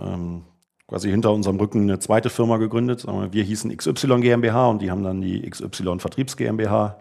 [0.00, 0.42] ähm,
[0.88, 3.06] quasi hinter unserem Rücken eine zweite Firma gegründet.
[3.30, 6.98] Wir hießen XY GmbH und die haben dann die XY Vertriebs GmbH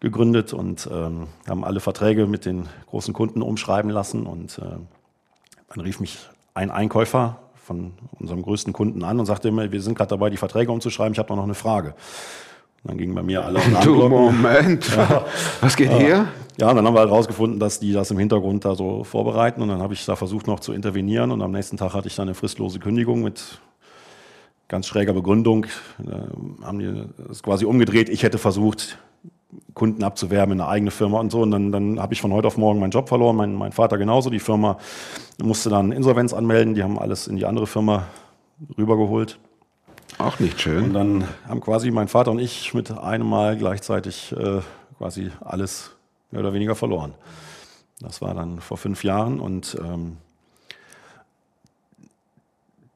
[0.00, 4.26] gegründet und ähm, haben alle Verträge mit den großen Kunden umschreiben lassen.
[4.26, 4.78] Und äh,
[5.68, 6.18] dann rief mich
[6.54, 7.38] ein Einkäufer
[7.70, 11.12] von unserem größten Kunden an und sagte immer, wir sind gerade dabei, die Verträge umzuschreiben,
[11.12, 11.94] ich habe noch eine Frage.
[12.82, 14.08] Und dann gingen bei mir alle Du.
[14.08, 14.90] Moment.
[15.60, 16.26] Was geht hier?
[16.58, 19.62] Ja, und dann haben wir halt rausgefunden, dass die das im Hintergrund da so vorbereiten.
[19.62, 21.30] Und dann habe ich da versucht noch zu intervenieren.
[21.30, 23.60] Und am nächsten Tag hatte ich dann eine fristlose Kündigung mit
[24.66, 25.66] ganz schräger Begründung.
[25.98, 26.26] Da
[26.64, 28.08] haben die es quasi umgedreht.
[28.08, 28.98] Ich hätte versucht,
[29.74, 31.40] Kunden abzuwerben in eine eigene Firma und so.
[31.42, 33.98] Und dann, dann habe ich von heute auf morgen meinen Job verloren, mein, mein Vater
[33.98, 34.30] genauso.
[34.30, 34.78] Die Firma
[35.42, 36.74] musste dann Insolvenz anmelden.
[36.74, 38.06] Die haben alles in die andere Firma
[38.78, 39.38] rübergeholt.
[40.18, 40.92] Auch nicht Und schön.
[40.92, 44.60] dann haben quasi mein Vater und ich mit einem Mal gleichzeitig äh,
[44.98, 45.92] quasi alles
[46.30, 47.14] mehr oder weniger verloren.
[48.00, 50.16] Das war dann vor fünf Jahren und ähm,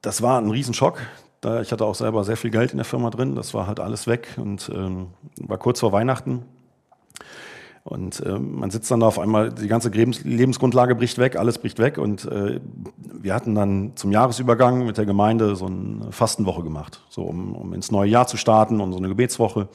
[0.02, 1.00] das war ein Riesenschock.
[1.44, 3.34] Da ich hatte auch selber sehr viel Geld in der Firma drin.
[3.34, 6.42] Das war halt alles weg und ähm, war kurz vor Weihnachten.
[7.82, 11.58] Und ähm, man sitzt dann da auf einmal, die ganze Lebens Lebensgrundlage bricht weg, alles
[11.58, 11.98] bricht weg.
[11.98, 12.60] Und äh,
[12.96, 17.74] wir hatten dann zum Jahresübergang mit der Gemeinde so eine Fastenwoche gemacht, so um, um
[17.74, 19.68] ins neue Jahr zu starten und so eine Gebetswoche.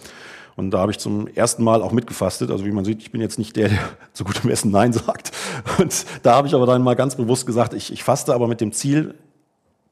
[0.56, 2.50] Und da habe ich zum ersten Mal auch mitgefastet.
[2.50, 3.80] Also wie man sieht, ich bin jetzt nicht der, der
[4.14, 5.32] zu gutem Essen Nein sagt.
[5.78, 8.60] Und da habe ich aber dann mal ganz bewusst gesagt, ich, ich faste aber mit
[8.60, 9.14] dem Ziel,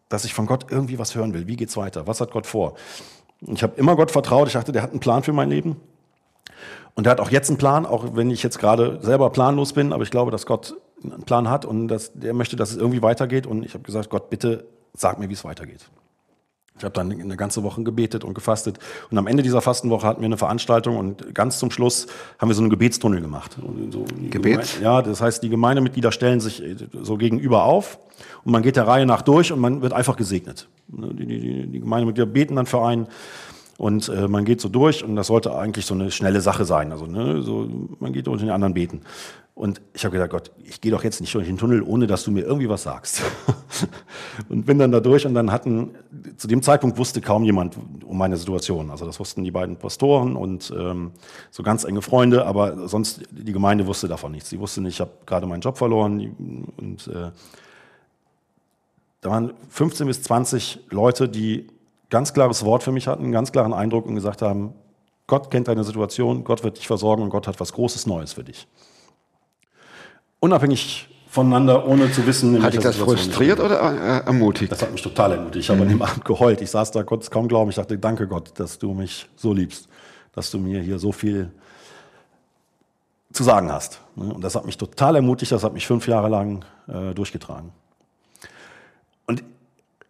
[0.09, 1.47] dass ich von Gott irgendwie was hören will.
[1.47, 2.07] Wie geht's weiter?
[2.07, 2.75] Was hat Gott vor?
[3.41, 4.47] Ich habe immer Gott vertraut.
[4.47, 5.77] Ich dachte, der hat einen Plan für mein Leben.
[6.95, 9.93] Und er hat auch jetzt einen Plan, auch wenn ich jetzt gerade selber planlos bin,
[9.93, 13.03] aber ich glaube, dass Gott einen Plan hat und dass der möchte, dass es irgendwie
[13.03, 13.45] weitergeht.
[13.45, 15.87] Und ich habe gesagt, Gott, bitte sag mir, wie es weitergeht.
[16.77, 18.79] Ich habe dann eine ganze Woche gebetet und gefastet.
[19.09, 22.07] Und am Ende dieser Fastenwoche hatten wir eine Veranstaltung und ganz zum Schluss
[22.39, 23.57] haben wir so einen Gebetstunnel gemacht.
[23.91, 24.05] So?
[24.29, 27.97] Geme- Ja, das heißt, die Gemeindemitglieder stellen sich äh, so gegenüber auf
[28.43, 30.67] und man geht der Reihe nach durch und man wird einfach gesegnet.
[30.87, 33.07] Die, die, die, die Gemeindemitglieder beten dann für einen.
[33.77, 36.91] Und äh, man geht so durch und das sollte eigentlich so eine schnelle Sache sein.
[36.91, 37.67] Also ne, so,
[37.99, 39.01] man geht durch und die anderen beten.
[39.57, 42.23] Und ich habe gedacht, Gott, ich gehe doch jetzt nicht durch den Tunnel, ohne dass
[42.23, 43.23] du mir irgendwie was sagst.
[44.49, 45.95] und bin dann da durch und dann hatten,
[46.37, 48.91] zu dem Zeitpunkt wusste kaum jemand um meine Situation.
[48.91, 51.09] Also das wussten die beiden Pastoren und ähm,
[51.49, 54.51] so ganz enge Freunde, aber sonst die Gemeinde wusste davon nichts.
[54.51, 57.31] Sie wusste nicht, ich habe gerade meinen Job verloren und äh,
[59.21, 61.65] da waren 15 bis 20 Leute, die
[62.11, 64.75] ganz klares Wort für mich hatten, einen ganz klaren Eindruck und gesagt haben,
[65.25, 68.43] Gott kennt deine Situation, Gott wird dich versorgen und Gott hat was Großes Neues für
[68.43, 68.67] dich.
[70.39, 74.71] Unabhängig voneinander, ohne zu wissen, Hat dich das Situation frustriert oder äh, ermutigt?
[74.71, 75.65] Das hat mich total ermutigt.
[75.65, 76.61] Ich habe an dem Abend geheult.
[76.61, 77.69] Ich saß da, konnte es kaum glauben.
[77.69, 79.87] Ich dachte, danke Gott, dass du mich so liebst,
[80.33, 81.51] dass du mir hier so viel
[83.33, 84.01] zu sagen hast.
[84.15, 84.33] Ne?
[84.33, 85.51] Und das hat mich total ermutigt.
[85.51, 87.71] Das hat mich fünf Jahre lang äh, durchgetragen.
[89.27, 89.43] Und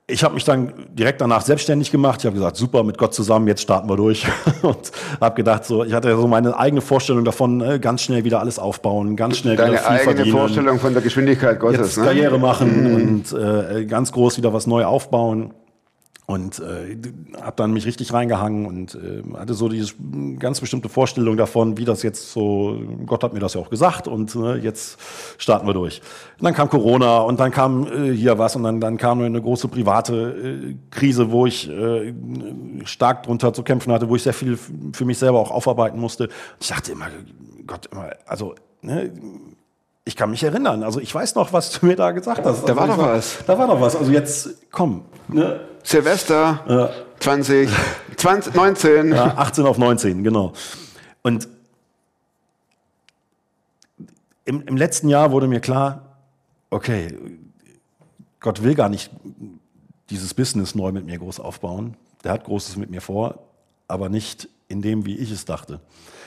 [0.09, 2.21] ich habe mich dann direkt danach selbstständig gemacht.
[2.21, 4.25] Ich habe gesagt, super, mit Gott zusammen, jetzt starten wir durch.
[4.61, 8.39] Und habe gedacht, so, ich hatte so meine eigene Vorstellung davon, äh, ganz schnell wieder
[8.39, 11.79] alles aufbauen, ganz schnell wieder Deine viel eigene verdienen Vorstellung von der Geschwindigkeit Gottes.
[11.79, 12.05] jetzt ne?
[12.05, 15.53] Karriere machen und äh, ganz groß wieder was neu aufbauen.
[16.29, 16.97] Und äh,
[17.41, 19.93] habe dann mich richtig reingehangen und äh, hatte so diese
[20.39, 24.09] ganz bestimmte Vorstellung davon, wie das jetzt so, Gott hat mir das ja auch gesagt
[24.09, 24.99] und äh, jetzt
[25.37, 26.01] starten wir durch.
[26.37, 29.41] Und dann kam Corona und dann kam äh, hier was und dann, dann kam eine
[29.41, 30.15] große private
[30.73, 32.13] äh, Krise, wo ich äh,
[32.83, 34.59] stark drunter zu kämpfen hatte, wo ich sehr viel
[34.91, 36.25] für mich selber auch aufarbeiten musste.
[36.25, 37.07] Und ich dachte immer,
[37.65, 39.13] Gott, immer, also ne,
[40.03, 40.83] ich kann mich erinnern.
[40.83, 42.67] Also ich weiß noch, was du mir da gesagt hast.
[42.67, 43.37] Da war also doch ich was.
[43.47, 43.95] Da war doch was.
[43.95, 45.05] Also jetzt komm.
[45.29, 45.61] Ne?
[45.87, 47.69] Silvester 20,
[48.17, 49.11] 20, 19.
[49.13, 50.51] Ja, 18 auf 19, genau.
[51.21, 51.47] Und
[54.43, 56.17] im, im letzten Jahr wurde mir klar,
[56.71, 57.17] okay,
[58.41, 59.11] Gott will gar nicht
[60.09, 61.95] dieses Business neu mit mir groß aufbauen.
[62.25, 63.39] Der hat Großes mit mir vor,
[63.87, 65.79] aber nicht in dem, wie ich es dachte.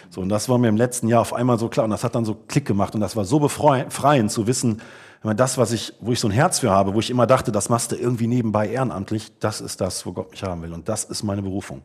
[0.08, 2.14] So, und das war mir im letzten Jahr auf einmal so klar und das hat
[2.14, 4.80] dann so Klick gemacht und das war so befreiend zu wissen,
[5.22, 7.26] wenn man das, was ich, wo ich so ein Herz für habe, wo ich immer
[7.26, 10.72] dachte, das machst du irgendwie nebenbei ehrenamtlich, das ist das, wo Gott mich haben will
[10.72, 11.82] und das ist meine Berufung.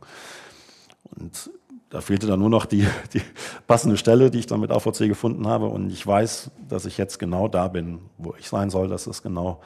[1.18, 1.50] Und
[1.90, 3.22] da fehlte dann nur noch die, die
[3.68, 7.20] passende Stelle, die ich dann mit AVC gefunden habe und ich weiß, dass ich jetzt
[7.20, 9.62] genau da bin, wo ich sein soll, das ist genau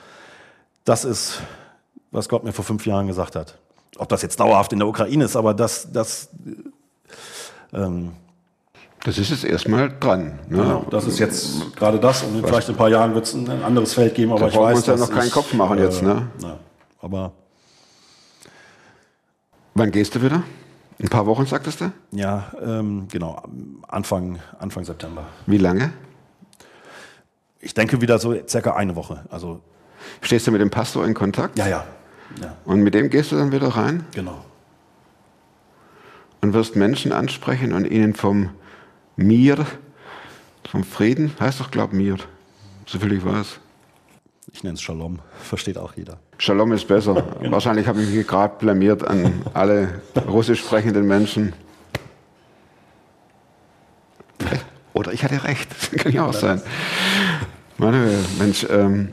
[0.90, 1.42] das ist,
[2.10, 3.60] was Gott mir vor fünf Jahren gesagt hat.
[3.98, 6.30] Ob das jetzt dauerhaft in der Ukraine ist, aber das, das
[7.74, 8.14] ähm,
[9.06, 10.40] Das ist jetzt erstmal dran.
[10.50, 10.58] Ne?
[10.58, 13.50] Genau, das ist jetzt gerade das und vielleicht in ein paar Jahren wird es ein
[13.64, 15.78] anderes Feld geben, aber Da ich brauchen wir weiß, uns ja noch keinen Kopf machen
[15.80, 16.28] jetzt, ne?
[16.42, 16.58] Ja,
[17.02, 17.32] aber
[19.76, 20.44] Wann gehst du wieder?
[21.02, 21.92] Ein paar Wochen, sagtest du?
[22.12, 23.42] ja, ähm, genau,
[23.88, 25.24] Anfang, Anfang September.
[25.46, 25.94] Wie lange?
[27.62, 29.24] Ich denke wieder so circa eine Woche.
[29.30, 29.62] Also
[30.22, 31.58] Stehst du mit dem Pastor in Kontakt?
[31.58, 31.86] ja, ja,
[32.42, 34.44] ja, Und mit dem gehst du dann wieder rein genau.
[36.42, 38.50] und wirst Menschen ansprechen und ihnen vom
[39.20, 39.66] Mir,
[40.72, 42.16] vom Frieden, heißt doch, glaub Mir,
[42.86, 43.60] soviel ich weiß.
[44.54, 46.20] Ich nenne es Shalom, versteht auch jeder.
[46.38, 47.16] Shalom ist besser.
[47.52, 51.52] Wahrscheinlich habe ich mich gerade blamiert an alle russisch sprechenden Menschen.
[54.94, 55.70] Oder ich hatte recht.
[55.70, 56.62] Das kann ja auch sein.
[57.78, 59.10] Manuel, Mensch, ähm,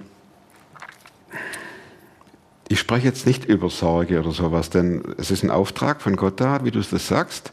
[2.68, 6.40] ich spreche jetzt nicht über Sorge oder sowas, denn es ist ein Auftrag von Gott
[6.40, 7.52] da, wie du es das sagst.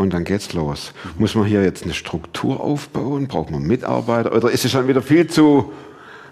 [0.00, 0.92] Und dann geht's los.
[1.18, 3.28] Muss man hier jetzt eine Struktur aufbauen?
[3.28, 4.34] Braucht man Mitarbeiter?
[4.34, 5.72] Oder ist es schon wieder viel zu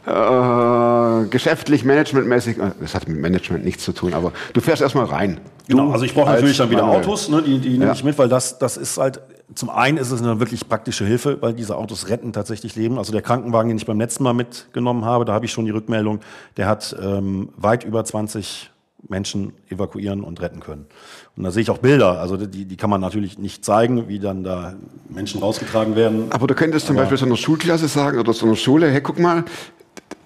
[0.07, 2.59] äh, geschäftlich, managementmäßig?
[2.59, 5.41] Äh, Das hat mit Management nichts zu tun, aber du fährst erstmal rein.
[5.69, 7.01] Du Genau, also ich brauche natürlich dann wieder Manuel.
[7.01, 7.93] Autos, ne, die, die nehme Ja.
[7.93, 9.21] ich mit, weil das, das ist halt,
[9.55, 12.97] zum einen ist es eine wirklich praktische Hilfe, weil diese Autos retten tatsächlich Leben.
[12.99, 15.71] Also der Krankenwagen, den ich beim letzten Mal mitgenommen habe, da habe ich schon die
[15.73, 16.21] Rückmeldung,
[16.57, 18.71] der hat ähm, weit über 20
[19.07, 20.87] Menschen evakuieren und retten können.
[21.37, 24.19] Und da sehe ich auch Bilder, also die, die kann man natürlich nicht zeigen, wie
[24.19, 24.75] dann da
[25.09, 26.33] Menschen rausgetragen werden.
[26.33, 29.19] Aber du könntest zum Beispiel so einer Schulklasse sagen oder so einer Schule, hey, guck
[29.19, 29.45] mal,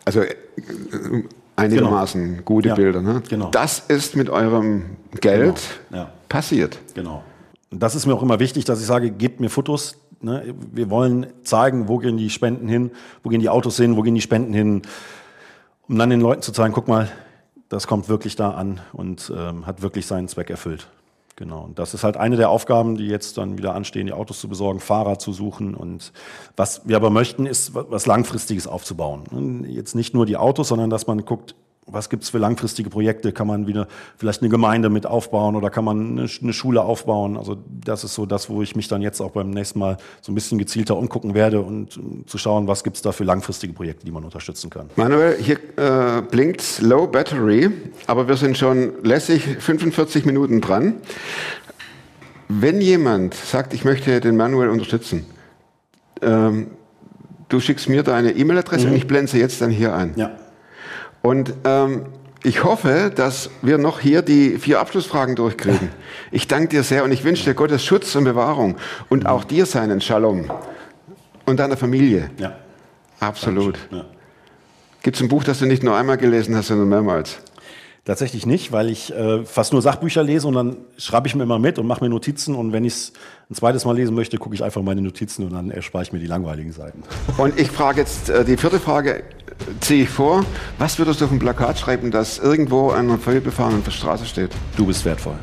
[0.05, 0.35] also äh,
[1.57, 3.03] einigermaßen gute Ja, Bilder.
[3.03, 3.23] Ne?
[3.29, 3.51] genau.
[3.51, 5.61] Das ist mit eurem Geld
[5.91, 6.12] Genau, ja.
[6.29, 6.79] passiert.
[6.95, 7.23] Genau.
[7.70, 9.97] Und das ist mir auch immer wichtig, dass ich sage, gebt mir Fotos.
[10.20, 10.55] Ne?
[10.73, 12.91] Wir wollen zeigen, wo gehen die Spenden hin,
[13.23, 14.83] wo gehen die Autos hin, wo gehen die Spenden hin,
[15.89, 17.11] um dann den Leuten zu zeigen, guck mal,
[17.73, 20.89] das kommt wirklich da an und ähm, hat wirklich seinen Zweck erfüllt.
[21.37, 21.62] Genau.
[21.62, 24.49] Und das ist halt eine der Aufgaben, die jetzt dann wieder anstehen, die Autos zu
[24.49, 25.75] besorgen, Fahrer zu suchen.
[25.75, 26.12] Und
[26.57, 29.64] was wir aber möchten, ist wa- was Langfristiges aufzubauen.
[29.66, 31.55] Jetzt nicht nur die Autos, sondern dass man guckt,
[31.87, 33.33] was gibt's für langfristige Projekte?
[33.33, 36.83] Kann man wieder vielleicht eine Gemeinde mit aufbauen oder kann man eine, Sch- eine Schule
[36.83, 37.37] aufbauen?
[37.37, 40.30] Also das ist so das, wo ich mich dann jetzt auch beim nächsten Mal so
[40.30, 44.07] ein bisschen gezielter umgucken werde und um zu schauen, was gibt's da für langfristige Projekte,
[44.07, 44.91] die man unterstützen kann.
[44.97, 47.68] Manuel, hier äh, blinkt Low Battery,
[48.07, 50.95] aber wir sind schon lässig 45 Minuten dran.
[52.49, 55.24] Wenn jemand sagt, ich möchte den Manuel unterstützen,
[56.20, 56.68] ähm,
[57.49, 60.12] du schickst mir deine E-Mail-Adresse und ich blende sie jetzt dann hier ein.
[60.16, 60.30] Ja.
[61.23, 62.07] Und ähm,
[62.45, 65.91] ich hoffe, dass wir noch hier die vier Abschlussfragen durchkriegen.
[66.35, 68.77] Ich danke dir sehr und ich wünsche dir Gottes Schutz und Bewahrung
[69.11, 70.51] und auch dir seinen Shalom
[71.45, 72.31] und deiner Familie.
[72.39, 72.57] Ja.
[73.20, 73.79] Absolut.
[73.91, 74.07] ja.
[75.03, 77.39] Gibt es ein Buch, das du nicht nur einmal gelesen hast, sondern mehrmals?
[78.05, 81.59] Tatsächlich nicht, weil ich äh, fast nur Sachbücher lese und dann schreibe ich mir immer
[81.59, 83.12] mit und mache mir Notizen und wenn ich es
[83.51, 86.18] ein zweites Mal lesen möchte, gucke ich einfach meine Notizen und dann erspare ich mir
[86.18, 87.03] die langweiligen Seiten.
[87.37, 89.23] Und ich frage jetzt, äh, die vierte Frage
[89.80, 90.44] ziehe ich vor.
[90.78, 94.50] Was würdest du auf ein Plakat schreiben, das irgendwo an einer vollbefahrenen Straße steht?
[94.76, 95.38] Du bist wertvoll.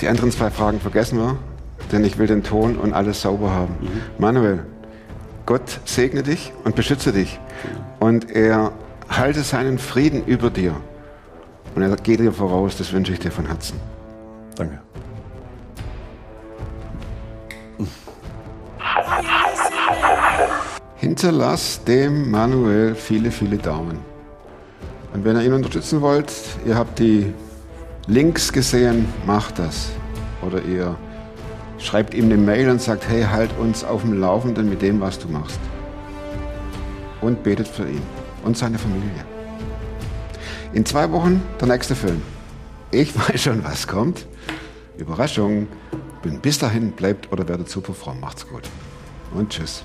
[0.00, 1.38] Die anderen zwei Fragen vergessen wir,
[1.90, 3.76] denn ich will den Ton und alles sauber haben.
[4.18, 4.64] Manuel,
[5.46, 7.38] Gott segne dich und beschütze dich.
[7.98, 8.72] Und er
[9.08, 10.74] halte seinen Frieden über dir.
[11.74, 13.80] Und er geht dir voraus, das wünsche ich dir von Herzen.
[14.56, 14.80] Danke.
[20.98, 23.98] Hinterlass dem Manuel viele, viele Daumen.
[25.12, 26.32] Und wenn ihr ihn unterstützen wollt,
[26.64, 27.34] ihr habt die
[28.06, 29.90] Links gesehen, macht das.
[30.40, 30.96] Oder ihr
[31.78, 35.18] schreibt ihm eine Mail und sagt, hey, halt uns auf dem Laufenden mit dem, was
[35.18, 35.60] du machst.
[37.20, 38.02] Und betet für ihn
[38.44, 39.26] und seine Familie.
[40.72, 42.22] In zwei Wochen der nächste Film.
[42.90, 44.26] Ich weiß schon, was kommt.
[44.96, 45.68] Überraschung.
[46.24, 48.20] Und bis dahin bleibt oder werdet super fromm.
[48.20, 48.62] Macht's gut.
[49.34, 49.84] Und tschüss.